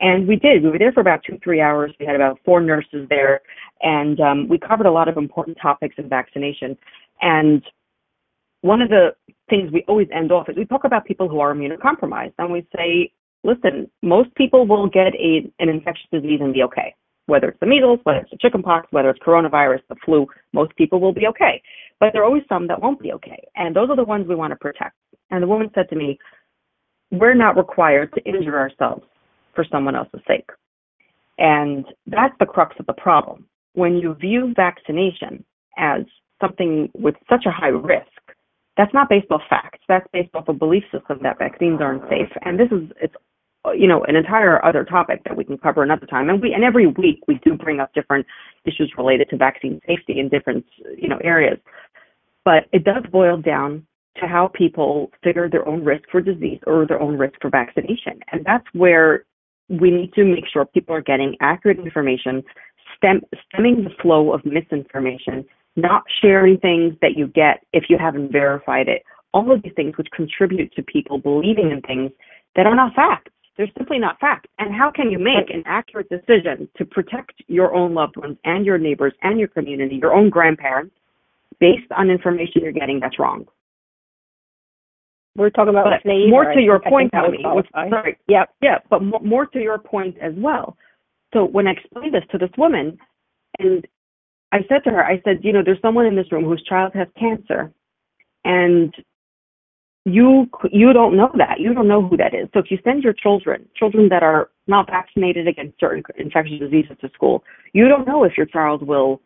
[0.00, 0.62] And we did.
[0.62, 1.92] We were there for about two three hours.
[1.98, 3.40] We had about four nurses there,
[3.82, 6.76] and um, we covered a lot of important topics in vaccination.
[7.20, 7.62] And
[8.62, 9.14] one of the
[9.48, 12.66] things we always end off is we talk about people who are immunocompromised, and we
[12.76, 13.12] say,
[13.44, 16.94] "Listen, most people will get a an infectious disease and be okay."
[17.26, 20.98] Whether it's the measles, whether it's the chickenpox, whether it's coronavirus, the flu, most people
[20.98, 21.60] will be okay.
[22.00, 23.42] But there are always some that won't be okay.
[23.56, 24.94] And those are the ones we want to protect.
[25.30, 26.18] And the woman said to me,
[27.10, 29.04] We're not required to injure ourselves
[29.54, 30.48] for someone else's sake.
[31.38, 33.46] And that's the crux of the problem.
[33.74, 35.44] When you view vaccination
[35.76, 36.02] as
[36.40, 38.06] something with such a high risk,
[38.76, 39.80] that's not based off facts.
[39.88, 42.30] That's based off a belief system that vaccines aren't safe.
[42.42, 43.14] And this is it's
[43.74, 46.30] you know an entire other topic that we can cover another time.
[46.30, 48.26] And we and every week we do bring up different
[48.64, 50.64] issues related to vaccine safety in different
[50.96, 51.58] you know areas
[52.48, 53.86] but it does boil down
[54.18, 58.20] to how people figure their own risk for disease or their own risk for vaccination.
[58.32, 59.26] And that's where
[59.68, 62.42] we need to make sure people are getting accurate information,
[62.96, 65.44] stem, stemming the flow of misinformation,
[65.76, 69.02] not sharing things that you get if you haven't verified it.
[69.34, 72.12] All of these things which contribute to people believing in things
[72.56, 73.30] that are not facts.
[73.58, 74.48] They're simply not facts.
[74.58, 78.64] And how can you make an accurate decision to protect your own loved ones and
[78.64, 80.94] your neighbors and your community, your own grandparents,
[81.60, 83.46] based on information you're getting that's wrong.
[85.36, 87.44] We're talking about but more to your point, Tony.
[87.72, 88.18] Sorry.
[88.26, 90.76] Yeah, yeah, but more, more to your point as well.
[91.32, 92.98] So when I explained this to this woman,
[93.60, 93.86] and
[94.50, 96.92] I said to her, I said, you know, there's someone in this room whose child
[96.94, 97.72] has cancer,
[98.44, 98.92] and
[100.04, 101.60] you you don't know that.
[101.60, 102.48] You don't know who that is.
[102.52, 106.96] So if you send your children, children that are not vaccinated against certain infectious diseases
[107.00, 109.20] to school, you don't know if your child will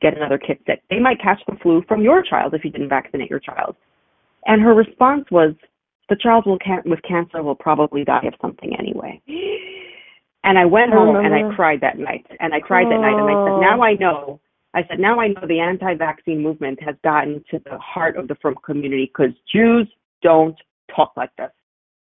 [0.00, 0.82] get another kid sick.
[0.90, 3.76] They might catch the flu from your child if you didn't vaccinate your child.
[4.46, 5.54] And her response was,
[6.08, 9.20] the child will can- with cancer will probably die of something anyway.
[10.44, 11.52] And I went home and I oh.
[11.56, 12.24] cried that night.
[12.38, 14.40] And I cried that night and I said, now I know.
[14.74, 18.36] I said, now I know the anti-vaccine movement has gotten to the heart of the
[18.36, 19.88] frum community because Jews
[20.22, 20.54] don't
[20.94, 21.50] talk like this.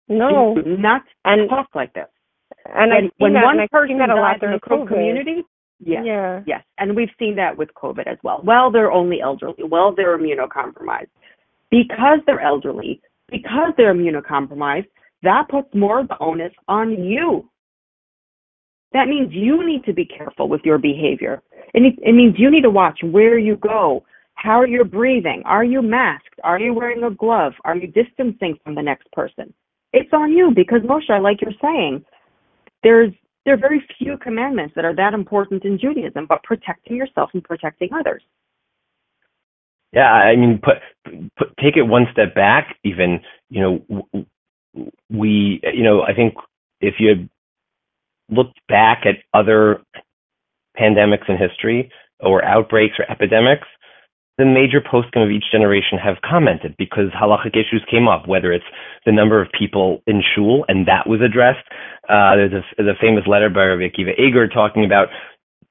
[0.08, 2.06] No, Jews do not and, talk like this.
[2.66, 4.86] And when, when that, one person that a lot dies in the COVID.
[4.86, 5.42] community,
[5.80, 6.02] Yes.
[6.04, 6.42] Yeah.
[6.46, 6.64] Yes.
[6.78, 8.40] And we've seen that with COVID as well.
[8.44, 9.64] Well, they're only elderly.
[9.64, 11.08] Well, they're immunocompromised.
[11.70, 13.00] Because they're elderly,
[13.30, 14.88] because they're immunocompromised,
[15.22, 17.50] that puts more of the onus on you.
[18.92, 21.42] That means you need to be careful with your behavior.
[21.74, 24.04] It, it means you need to watch where you go,
[24.34, 25.42] how you're breathing.
[25.44, 26.40] Are you masked?
[26.42, 27.52] Are you wearing a glove?
[27.64, 29.52] Are you distancing from the next person?
[29.92, 32.04] It's on you because Moshe, like you're saying,
[32.82, 33.12] there's
[33.48, 37.42] there are very few commandments that are that important in Judaism, but protecting yourself and
[37.42, 38.22] protecting others.
[39.90, 40.76] Yeah, I mean, put,
[41.38, 42.76] put take it one step back.
[42.84, 44.22] Even you know,
[45.08, 46.34] we you know, I think
[46.82, 47.30] if you had
[48.28, 49.80] looked back at other
[50.78, 51.90] pandemics in history
[52.20, 53.66] or outbreaks or epidemics,
[54.38, 58.64] the major poskim of each generation have commented because halachic issues came up, whether it's
[59.04, 61.66] the number of people in shul, and that was addressed.
[62.08, 65.08] Uh, there's a, the famous letter by Rabbi Akiva Eger talking about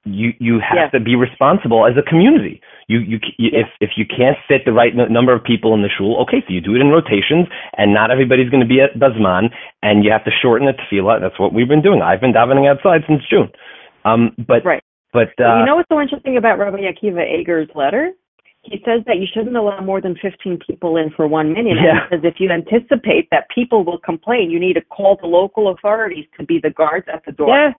[0.04, 2.62] you you have to be responsible as a community.
[2.88, 5.82] You you, you if if you can't fit the right n- number of people in
[5.82, 7.48] the shul, okay, so you do it in rotations,
[7.78, 9.50] and not everybody's going to be at bazman,
[9.82, 11.20] and you have to shorten the tefillah.
[11.20, 12.02] That's what we've been doing.
[12.02, 13.52] I've been davening outside since June.
[14.06, 18.12] Um, but right But uh, you know what's so interesting about Rabbi Akiva Eger's letter?
[18.70, 21.78] He says that you shouldn't allow more than 15 people in for one minute.
[21.82, 21.90] Yeah.
[22.12, 25.28] And he says if you anticipate that people will complain, you need to call the
[25.28, 27.48] local authorities to be the guards at the door.
[27.50, 27.72] Yeah.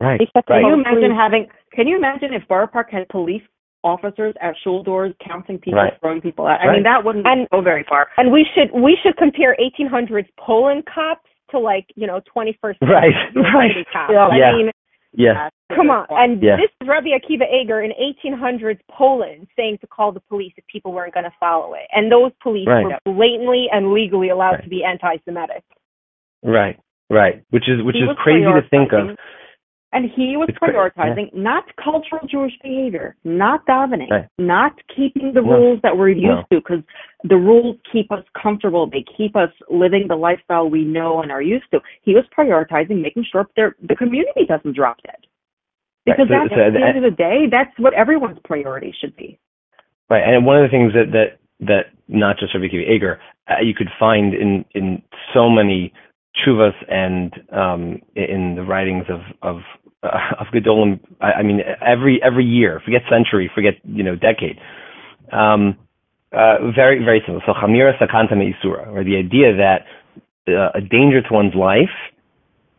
[0.00, 0.60] right, They set right.
[0.62, 1.46] Can you imagine having?
[1.72, 3.42] Can you imagine if Borough Park had police
[3.82, 5.92] officers at shul doors counting people, Right.
[6.00, 6.60] throwing people out?
[6.60, 6.74] I Right.
[6.74, 8.08] mean, that wouldn't And- go very far.
[8.18, 13.14] And we should we should compare 1800s Poland cops to like you know 21st Right,
[13.34, 13.86] right.
[13.92, 14.12] cops.
[14.12, 14.26] Yeah.
[14.26, 14.52] I Yeah.
[14.56, 14.70] mean,
[15.16, 16.06] yeah, come on.
[16.10, 16.56] And Yeah.
[16.56, 20.92] this is Rabbi Akiva Eger in 1800s Poland saying to call the police if people
[20.92, 22.84] weren't going to follow it, and those police Right.
[22.84, 24.64] were blatantly and legally allowed Right.
[24.64, 25.64] to be anti-Semitic.
[26.44, 26.78] right,
[27.10, 27.42] right.
[27.50, 29.16] Which is which He is crazy to think of.
[29.96, 34.26] And he was prioritizing not cultural Jewish behavior, not davening, Right.
[34.38, 35.52] not keeping the No.
[35.52, 36.42] rules that we're used No.
[36.50, 36.82] to, because
[37.24, 38.86] the rules keep us comfortable.
[38.86, 41.80] They keep us living the lifestyle we know and are used to.
[42.02, 45.16] He was prioritizing making sure the community doesn't drop dead.
[46.06, 48.38] Right, Because so- that's, so at the that- end of the day, that's what everyone's
[48.40, 49.38] priority should be.
[50.10, 53.18] Right, and one of the things that that that not just Rabbi Akiva Eger,
[53.48, 55.00] uh, you could find in in
[55.32, 55.90] so many
[56.44, 59.62] chuvas and um, in the writings of of
[60.02, 61.00] uh, of Gedolim.
[61.20, 64.58] I, I mean, every every year, forget century, forget you know decade.
[65.32, 65.76] Um,
[66.32, 67.42] uh, very very simple.
[67.46, 69.86] So chamira sakanta meisura, or the idea that
[70.48, 71.94] uh, a danger to one's life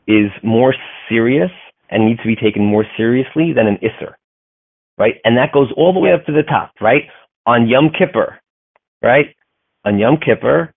[0.08, 0.74] is more
[1.10, 1.51] serious
[1.89, 4.14] and needs to be taken more seriously than an isser
[4.97, 5.16] right?
[5.24, 7.03] And that goes all the way up to the top, right?
[7.45, 8.39] On Yom Kippur,
[9.01, 9.36] right?
[9.86, 10.74] On Yom Kippur,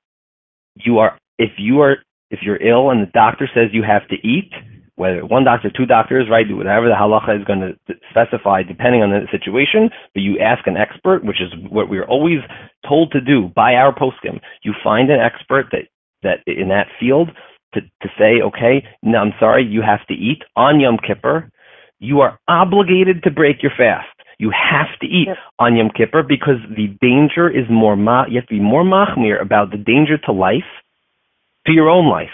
[0.77, 1.99] you are if you are
[2.31, 4.53] if you're ill and the doctor says you have to eat,
[4.97, 6.47] whether one doctor, two doctors, right?
[6.47, 10.67] Do whatever the halacha is going to specify depending on the situation, but you ask
[10.67, 12.41] an expert, which is what we're always
[12.87, 14.41] told to do by our poskim.
[14.63, 15.89] You find an expert that
[16.23, 17.31] that in that field
[17.75, 21.51] to to say, okay, no, I'm sorry, you have to eat on Yom Kippur
[22.01, 24.09] you are obligated to break your fast.
[24.39, 25.37] You have to eat Yep.
[25.59, 28.25] on Yom Kippur because the danger is more ma.
[28.27, 30.65] You have to be more machmir about the danger to life,
[31.67, 32.31] to your own life,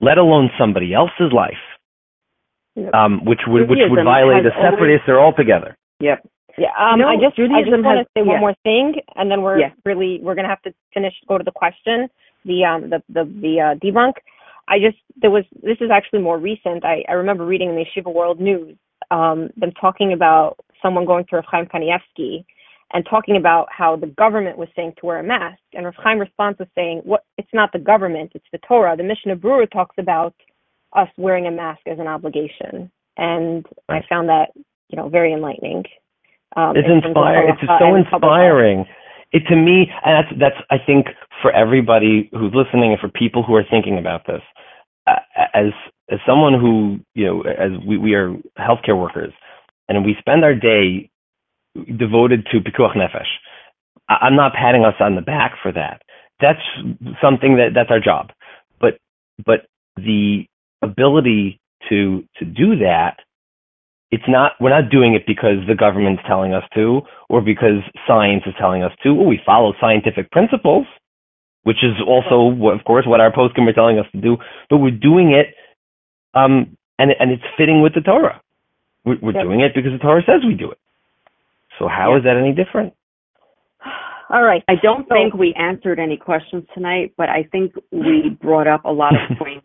[0.00, 1.62] let alone somebody else's life,
[2.74, 2.94] Yep.
[2.94, 5.76] um, which would which would violate a has always- separate Isser altogether.
[6.00, 6.26] Yep.
[6.58, 9.42] Yeah, um, No, I just I just want to say one more thing, and then
[9.42, 9.70] we're Yeah.
[9.84, 12.08] really we're gonna have to finish go to the question,
[12.44, 14.14] the um the the the uh, debunk.
[14.68, 16.84] I just there was this is actually more recent.
[16.84, 18.76] I I remember reading in the Yeshiva World News
[19.10, 22.44] um them talking about someone going to Rav Chaim Kanievsky
[22.92, 26.18] and talking about how the government was saying to wear a mask, and Rav Chaim
[26.18, 27.24] response was saying, "What?
[27.38, 30.34] It's not the government, it's the Torah." The Mishnah Berurah talks about
[30.92, 34.50] us wearing a mask as an obligation, and I found that
[34.88, 35.84] you know very enlightening.
[36.56, 37.48] Um, It's in terms of inspiring.
[37.50, 38.40] It's so and public health.
[38.40, 38.86] inspiring.
[39.32, 41.08] It to me, and that's that's I think
[41.42, 44.42] for everybody who's listening and for people who are thinking about this,
[45.08, 45.18] uh,
[45.54, 45.72] as
[46.08, 49.32] as someone who you know, as we we are healthcare workers,
[49.88, 51.10] and we spend our day
[51.98, 53.26] devoted to pikuach nefesh.
[54.08, 56.02] I'm not patting us on the back for that.
[56.40, 56.60] That's
[57.20, 58.30] something that that's our job.
[58.80, 58.98] But
[59.44, 59.66] but
[59.96, 60.46] the
[60.82, 63.18] ability to to do that
[64.10, 68.42] it's not we're not doing it because the government's telling us to or because science
[68.46, 70.86] is telling us to or we follow scientific principles
[71.64, 74.36] which is also of course what our poskim are telling us to do
[74.70, 75.54] but we're doing it
[76.34, 78.40] um and and it's fitting with the torah
[79.04, 79.42] we're, we're Yep.
[79.44, 80.78] doing it because the torah says we do it
[81.78, 82.92] so how is that any different
[84.30, 84.64] All right.
[84.66, 88.84] I don't So- think we answered any questions tonight, but I think we brought up
[88.84, 89.64] a lot of points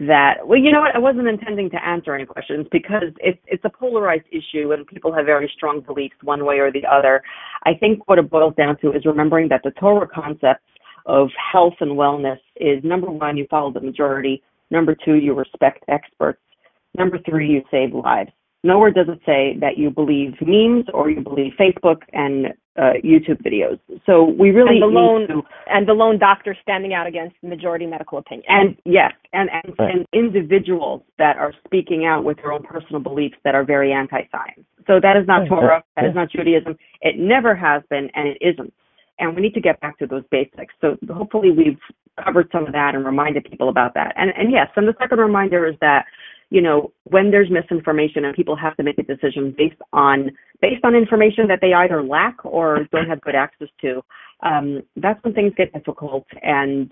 [0.00, 3.64] that well, you know what, I wasn't intending to answer any questions because it's it's
[3.64, 7.22] a polarized issue and people have very strong beliefs one way or the other.
[7.64, 10.64] I think what it boils down to is remembering that the Torah concepts
[11.06, 15.84] of health and wellness is number one, you follow the majority, number two, you respect
[15.86, 16.40] experts,
[16.98, 18.30] number three, you save lives.
[18.64, 22.46] Nowhere does it say that you believe memes or you believe Facebook and
[22.76, 23.78] uh, YouTube videos.
[24.04, 27.36] So we really And the need lone- to And the lone doctor standing out against
[27.42, 28.46] the majority medical opinion.
[28.48, 29.94] and yes, and and, Right.
[29.94, 34.64] and individuals that are speaking out with their own personal beliefs that are very anti-science.
[34.88, 35.48] So that is not Right.
[35.50, 35.84] Torah.
[35.94, 36.08] That Yeah.
[36.10, 36.76] is not Judaism.
[37.02, 38.72] It never has been, and it isn't.
[39.20, 40.74] And we need to get back to those basics.
[40.80, 41.78] So hopefully we've
[42.24, 44.12] covered some of that and reminded people about that.
[44.16, 46.06] And and yes, and the second reminder is that
[46.50, 50.30] you know when there's misinformation and people have to make a decision based on
[50.60, 54.02] based on information that they either lack or don't have good access to,
[54.42, 56.90] um, that's when things get difficult and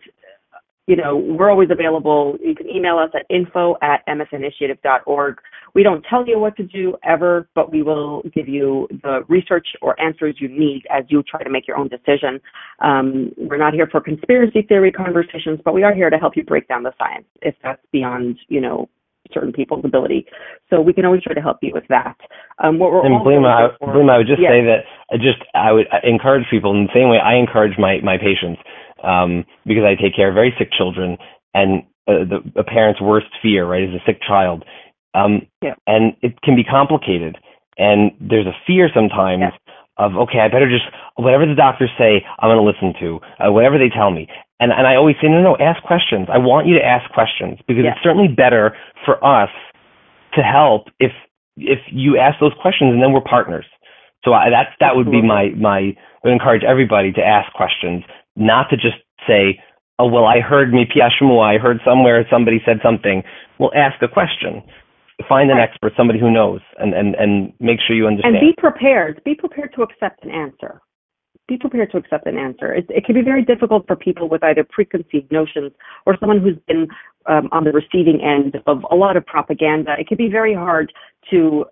[0.86, 2.36] you know, we're always available.
[2.42, 5.36] You can email us at info at emesinitiative.org.
[5.74, 9.68] We don't tell you what to do ever, but we will give you the research
[9.80, 12.40] or answers you need as you try to make your own decision.
[12.80, 16.44] Um, we're not here for conspiracy theory conversations, but we are here to help you
[16.44, 18.88] break down the science if that's beyond, you know,
[19.32, 20.26] certain people's ability.
[20.70, 22.16] So we can always try to help you with that.
[22.62, 24.50] Um, what we're and Blima, I, Blima, I would just Yes.
[24.50, 28.00] say that I just I would encourage people in the same way I encourage my
[28.02, 28.60] my patients
[29.02, 31.18] um, because I take care of very sick children
[31.54, 34.64] and uh, the a parent's worst fear right is a sick child,
[35.14, 35.74] um, Yeah.
[35.86, 37.36] and it can be complicated
[37.78, 39.44] and there's a fear sometimes.
[39.98, 40.84] Of okay I better just
[41.16, 44.28] whatever the doctors say I'm going to listen to uh, whatever they tell me
[44.60, 47.58] and and I always say no no ask questions I want you to ask questions
[47.66, 47.94] because Yes.
[47.96, 49.50] it's certainly better for us
[50.34, 51.12] to help if
[51.56, 53.66] if you ask those questions and then we're partners.
[54.24, 58.04] So I, that that would be my my I would encourage everybody to ask questions,
[58.36, 59.60] not to just say,
[59.98, 63.22] oh well I heard me I heard somewhere somebody said something.
[63.58, 64.62] Well, ask a question.
[65.28, 68.36] Find an expert, somebody who knows, and and and make sure you understand.
[68.36, 69.22] and be prepared.
[69.24, 70.80] Be prepared to accept an answer.
[71.48, 72.72] Be prepared to accept an answer.
[72.72, 75.72] It, it can be very difficult for people with either preconceived notions
[76.06, 76.88] or someone who's been
[77.26, 79.94] um, on the receiving end of a lot of propaganda.
[79.98, 80.92] It can be very hard
[81.30, 81.66] to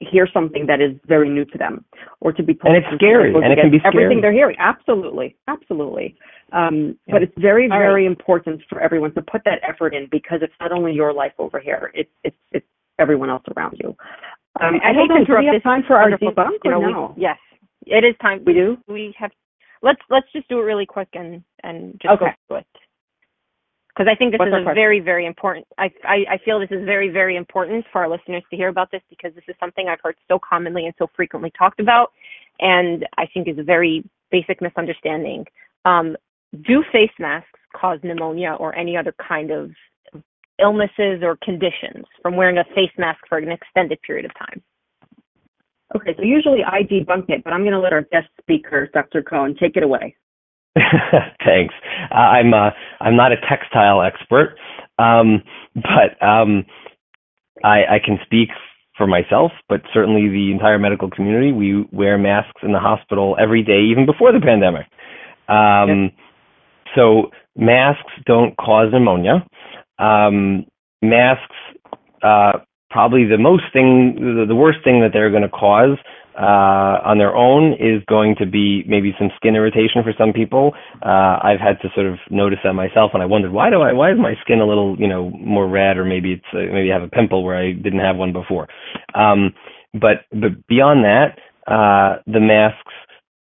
[0.00, 1.84] hear something that is very new to them
[2.20, 4.56] or to be And it's scary, and it can be against everything they're hearing.
[4.58, 6.16] Absolutely, absolutely.
[6.52, 7.14] Um, Yeah.
[7.14, 7.86] But it's very, All right.
[7.86, 11.32] very important for everyone to put that effort in because it's not only your life
[11.38, 12.66] over here; it's it's it's
[12.98, 13.96] everyone else around you.
[14.60, 16.72] Um, I hate to interrupt we have this time for our wonderful- debunk you or
[16.72, 17.14] know, we- no?
[17.16, 17.38] yes,
[17.86, 18.42] it is time.
[18.44, 18.76] We do?
[18.88, 19.30] We have.
[19.80, 22.26] Let's let's just do it really quick and and just Okay.
[22.26, 22.66] go through it.
[23.94, 24.74] Because I think this What's is a question?
[24.74, 25.66] very very important.
[25.78, 28.90] I, I I feel this is very very important for our listeners to hear about
[28.90, 32.12] this because this is something I've heard so commonly and so frequently talked about,
[32.60, 35.44] and I think is a very basic misunderstanding.
[35.84, 36.16] Um,
[36.66, 39.70] do face masks cause pneumonia or any other kind of
[40.58, 44.62] illnesses or conditions from wearing a face mask for an extended period of time?
[45.94, 49.22] Okay, so usually I debunk it, but I'm going to let our guest speaker, Dr.
[49.22, 50.16] Cohen, take it away.
[51.44, 51.74] Thanks.
[52.10, 52.70] Uh, I'm uh,
[53.00, 54.56] I'm not a textile expert,
[54.98, 55.42] um,
[55.74, 56.64] but um,
[57.64, 58.50] I, I can speak
[58.96, 61.52] for myself, but certainly the entire medical community.
[61.52, 64.86] We wear masks in the hospital every day, even before the pandemic.
[65.48, 66.12] Um,
[66.94, 69.46] So masks don't cause pneumonia.
[69.98, 70.66] Um,
[71.02, 71.56] masks,
[72.22, 72.60] uh,
[72.90, 75.98] probably the most thing, the, the worst thing that they're going to cause
[76.38, 80.72] uh, on their own is going to be maybe some skin irritation for some people.
[81.04, 83.92] Uh, I've had to sort of notice that myself, and I wondered why do I
[83.92, 86.90] why is my skin a little you know more red, or maybe it's uh, maybe
[86.90, 88.68] I have a pimple where I didn't have one before.
[89.14, 89.52] Um,
[89.92, 92.92] but but beyond that, uh, the masks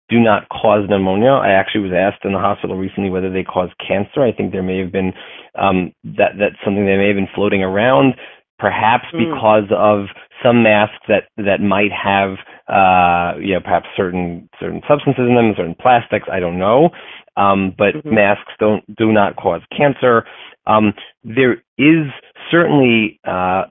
[0.09, 1.31] do not cause pneumonia.
[1.31, 4.21] I actually was asked in the hospital recently whether they cause cancer.
[4.21, 5.13] I think there may have been
[5.57, 8.13] um, that that's something that may have been floating around,
[8.59, 9.33] perhaps Mm.
[9.33, 10.05] because of
[10.43, 12.37] some masks that that might have
[12.67, 16.27] uh, you know perhaps certain certain substances in them, certain plastics.
[16.31, 16.89] I don't know,
[17.37, 18.11] um, but Mhm.
[18.11, 20.25] masks don't do not cause cancer.
[20.65, 20.93] Um,
[21.23, 22.07] there is
[22.49, 23.65] certainly uh,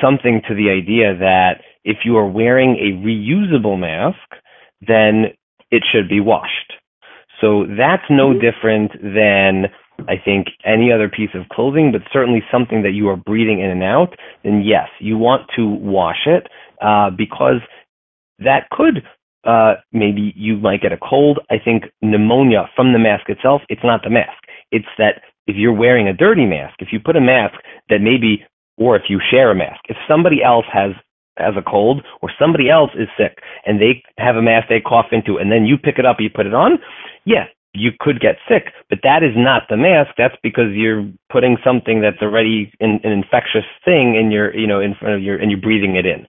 [0.00, 4.18] something to the idea that if you are wearing a reusable mask,
[4.86, 5.32] then
[5.70, 6.74] it should be washed.
[7.40, 8.40] So that's no Mhm.
[8.40, 9.70] different than
[10.08, 13.70] I think any other piece of clothing, but certainly something that you are breathing in
[13.70, 16.48] and out, then yes, you want to wash it
[16.80, 17.60] uh, because
[18.38, 19.02] that could
[19.44, 21.38] uh, maybe you might get a cold.
[21.50, 24.42] I think pneumonia from the mask itself, it's not the mask.
[24.70, 27.54] It's that if you're wearing a dirty mask, if you put a mask
[27.90, 28.44] that maybe,
[28.78, 30.92] or if you share a mask, if somebody else has
[31.36, 35.06] has a cold or somebody else is sick and they have a mask they cough
[35.10, 36.78] into and then you pick it up you put it on,
[37.24, 38.72] yeah, you could get sick.
[38.88, 40.12] But that is not the mask.
[40.16, 44.80] That's because you're putting something that's already in, an infectious thing in your, you know,
[44.80, 46.26] in front of your, and you're breathing it in.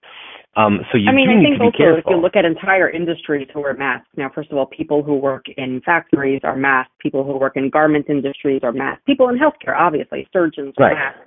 [0.58, 2.00] Um, so you I mean, do I need think to be also careful.
[2.00, 5.16] if you look at entire industries who wear masks, now, first of all, people who
[5.16, 9.38] work in factories are masked, people who work in garment industries are masked, people in
[9.38, 10.94] healthcare, obviously, surgeons are Right.
[10.98, 11.20] masked.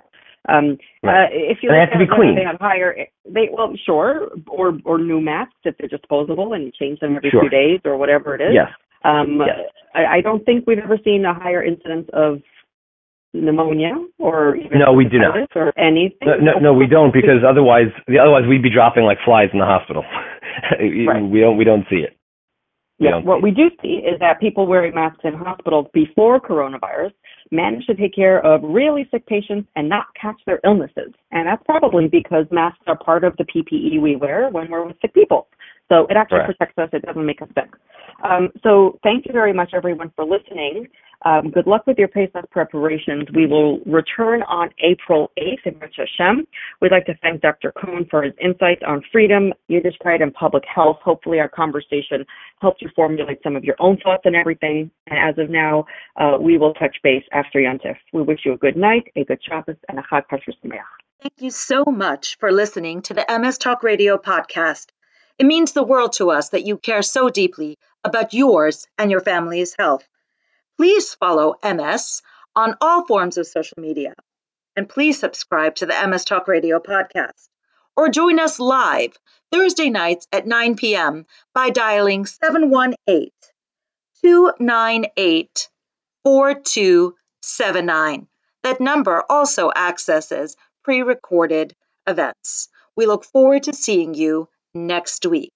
[0.47, 1.25] Um, Right.
[1.25, 2.33] uh, if you they have to be clean.
[2.33, 6.71] they have higher, they well, sure, or or new masks if they're disposable and you
[6.71, 7.41] change them every Sure.
[7.41, 8.53] few days or whatever it is.
[8.53, 8.71] yes.
[9.03, 9.59] Um, Yes.
[9.93, 12.41] I, I don't think we've ever seen a higher incidence of
[13.33, 15.35] pneumonia or even No, we do not.
[15.55, 16.27] or anything.
[16.27, 19.65] No, no, no, we don't because otherwise, otherwise we'd be dropping like flies in the
[19.65, 20.03] hospital.
[20.71, 21.23] Right.
[21.23, 22.17] We don't, we don't see it.
[22.99, 27.11] We Yeah, what we do see is that people wearing masks in hospitals before coronavirus
[27.51, 31.13] managed to take care of really sick patients and not catch their illnesses.
[31.31, 34.97] And that's probably because masks are part of the PPE we wear when we're with
[35.01, 35.47] sick people.
[35.87, 36.59] So it actually Correct.
[36.59, 37.69] protects us, it doesn't make us sick.
[38.23, 40.87] Um, so thank you very much, everyone, for listening.
[41.25, 43.27] Um, good luck with your Pesach preparations.
[43.35, 46.47] We will return on April 8th in Rosh Hashem.
[46.81, 47.73] We'd like to thank Dr.
[47.73, 50.97] Cohen for his insights on freedom, Yiddishkeit, and public health.
[51.03, 52.25] Hopefully, our conversation
[52.61, 54.91] helped you formulate some of your own thoughts and everything.
[55.07, 57.97] And as of now, uh, we will touch base after Yontif.
[58.13, 60.79] We wish you a good night, a good Shabbos, and a Chag Kasher Sameach.
[61.21, 64.87] Thank you so much for listening to the EMES Talk Radio podcast.
[65.37, 69.19] It means the world to us that you care so deeply about yours and your
[69.19, 70.07] family's health.
[70.79, 72.21] Please follow EMES
[72.55, 74.13] on all forms of social media.
[74.77, 77.49] And please subscribe to the EMES Talk Radio podcast.
[77.97, 79.17] Or join us live
[79.51, 81.25] Thursday nights at 9 p.m.
[81.53, 83.29] by dialing 718
[84.21, 85.69] 298
[86.23, 88.27] 4279.
[88.63, 90.55] That number also accesses
[90.85, 91.75] pre recorded
[92.07, 92.69] events.
[92.95, 95.51] We look forward to seeing you next week.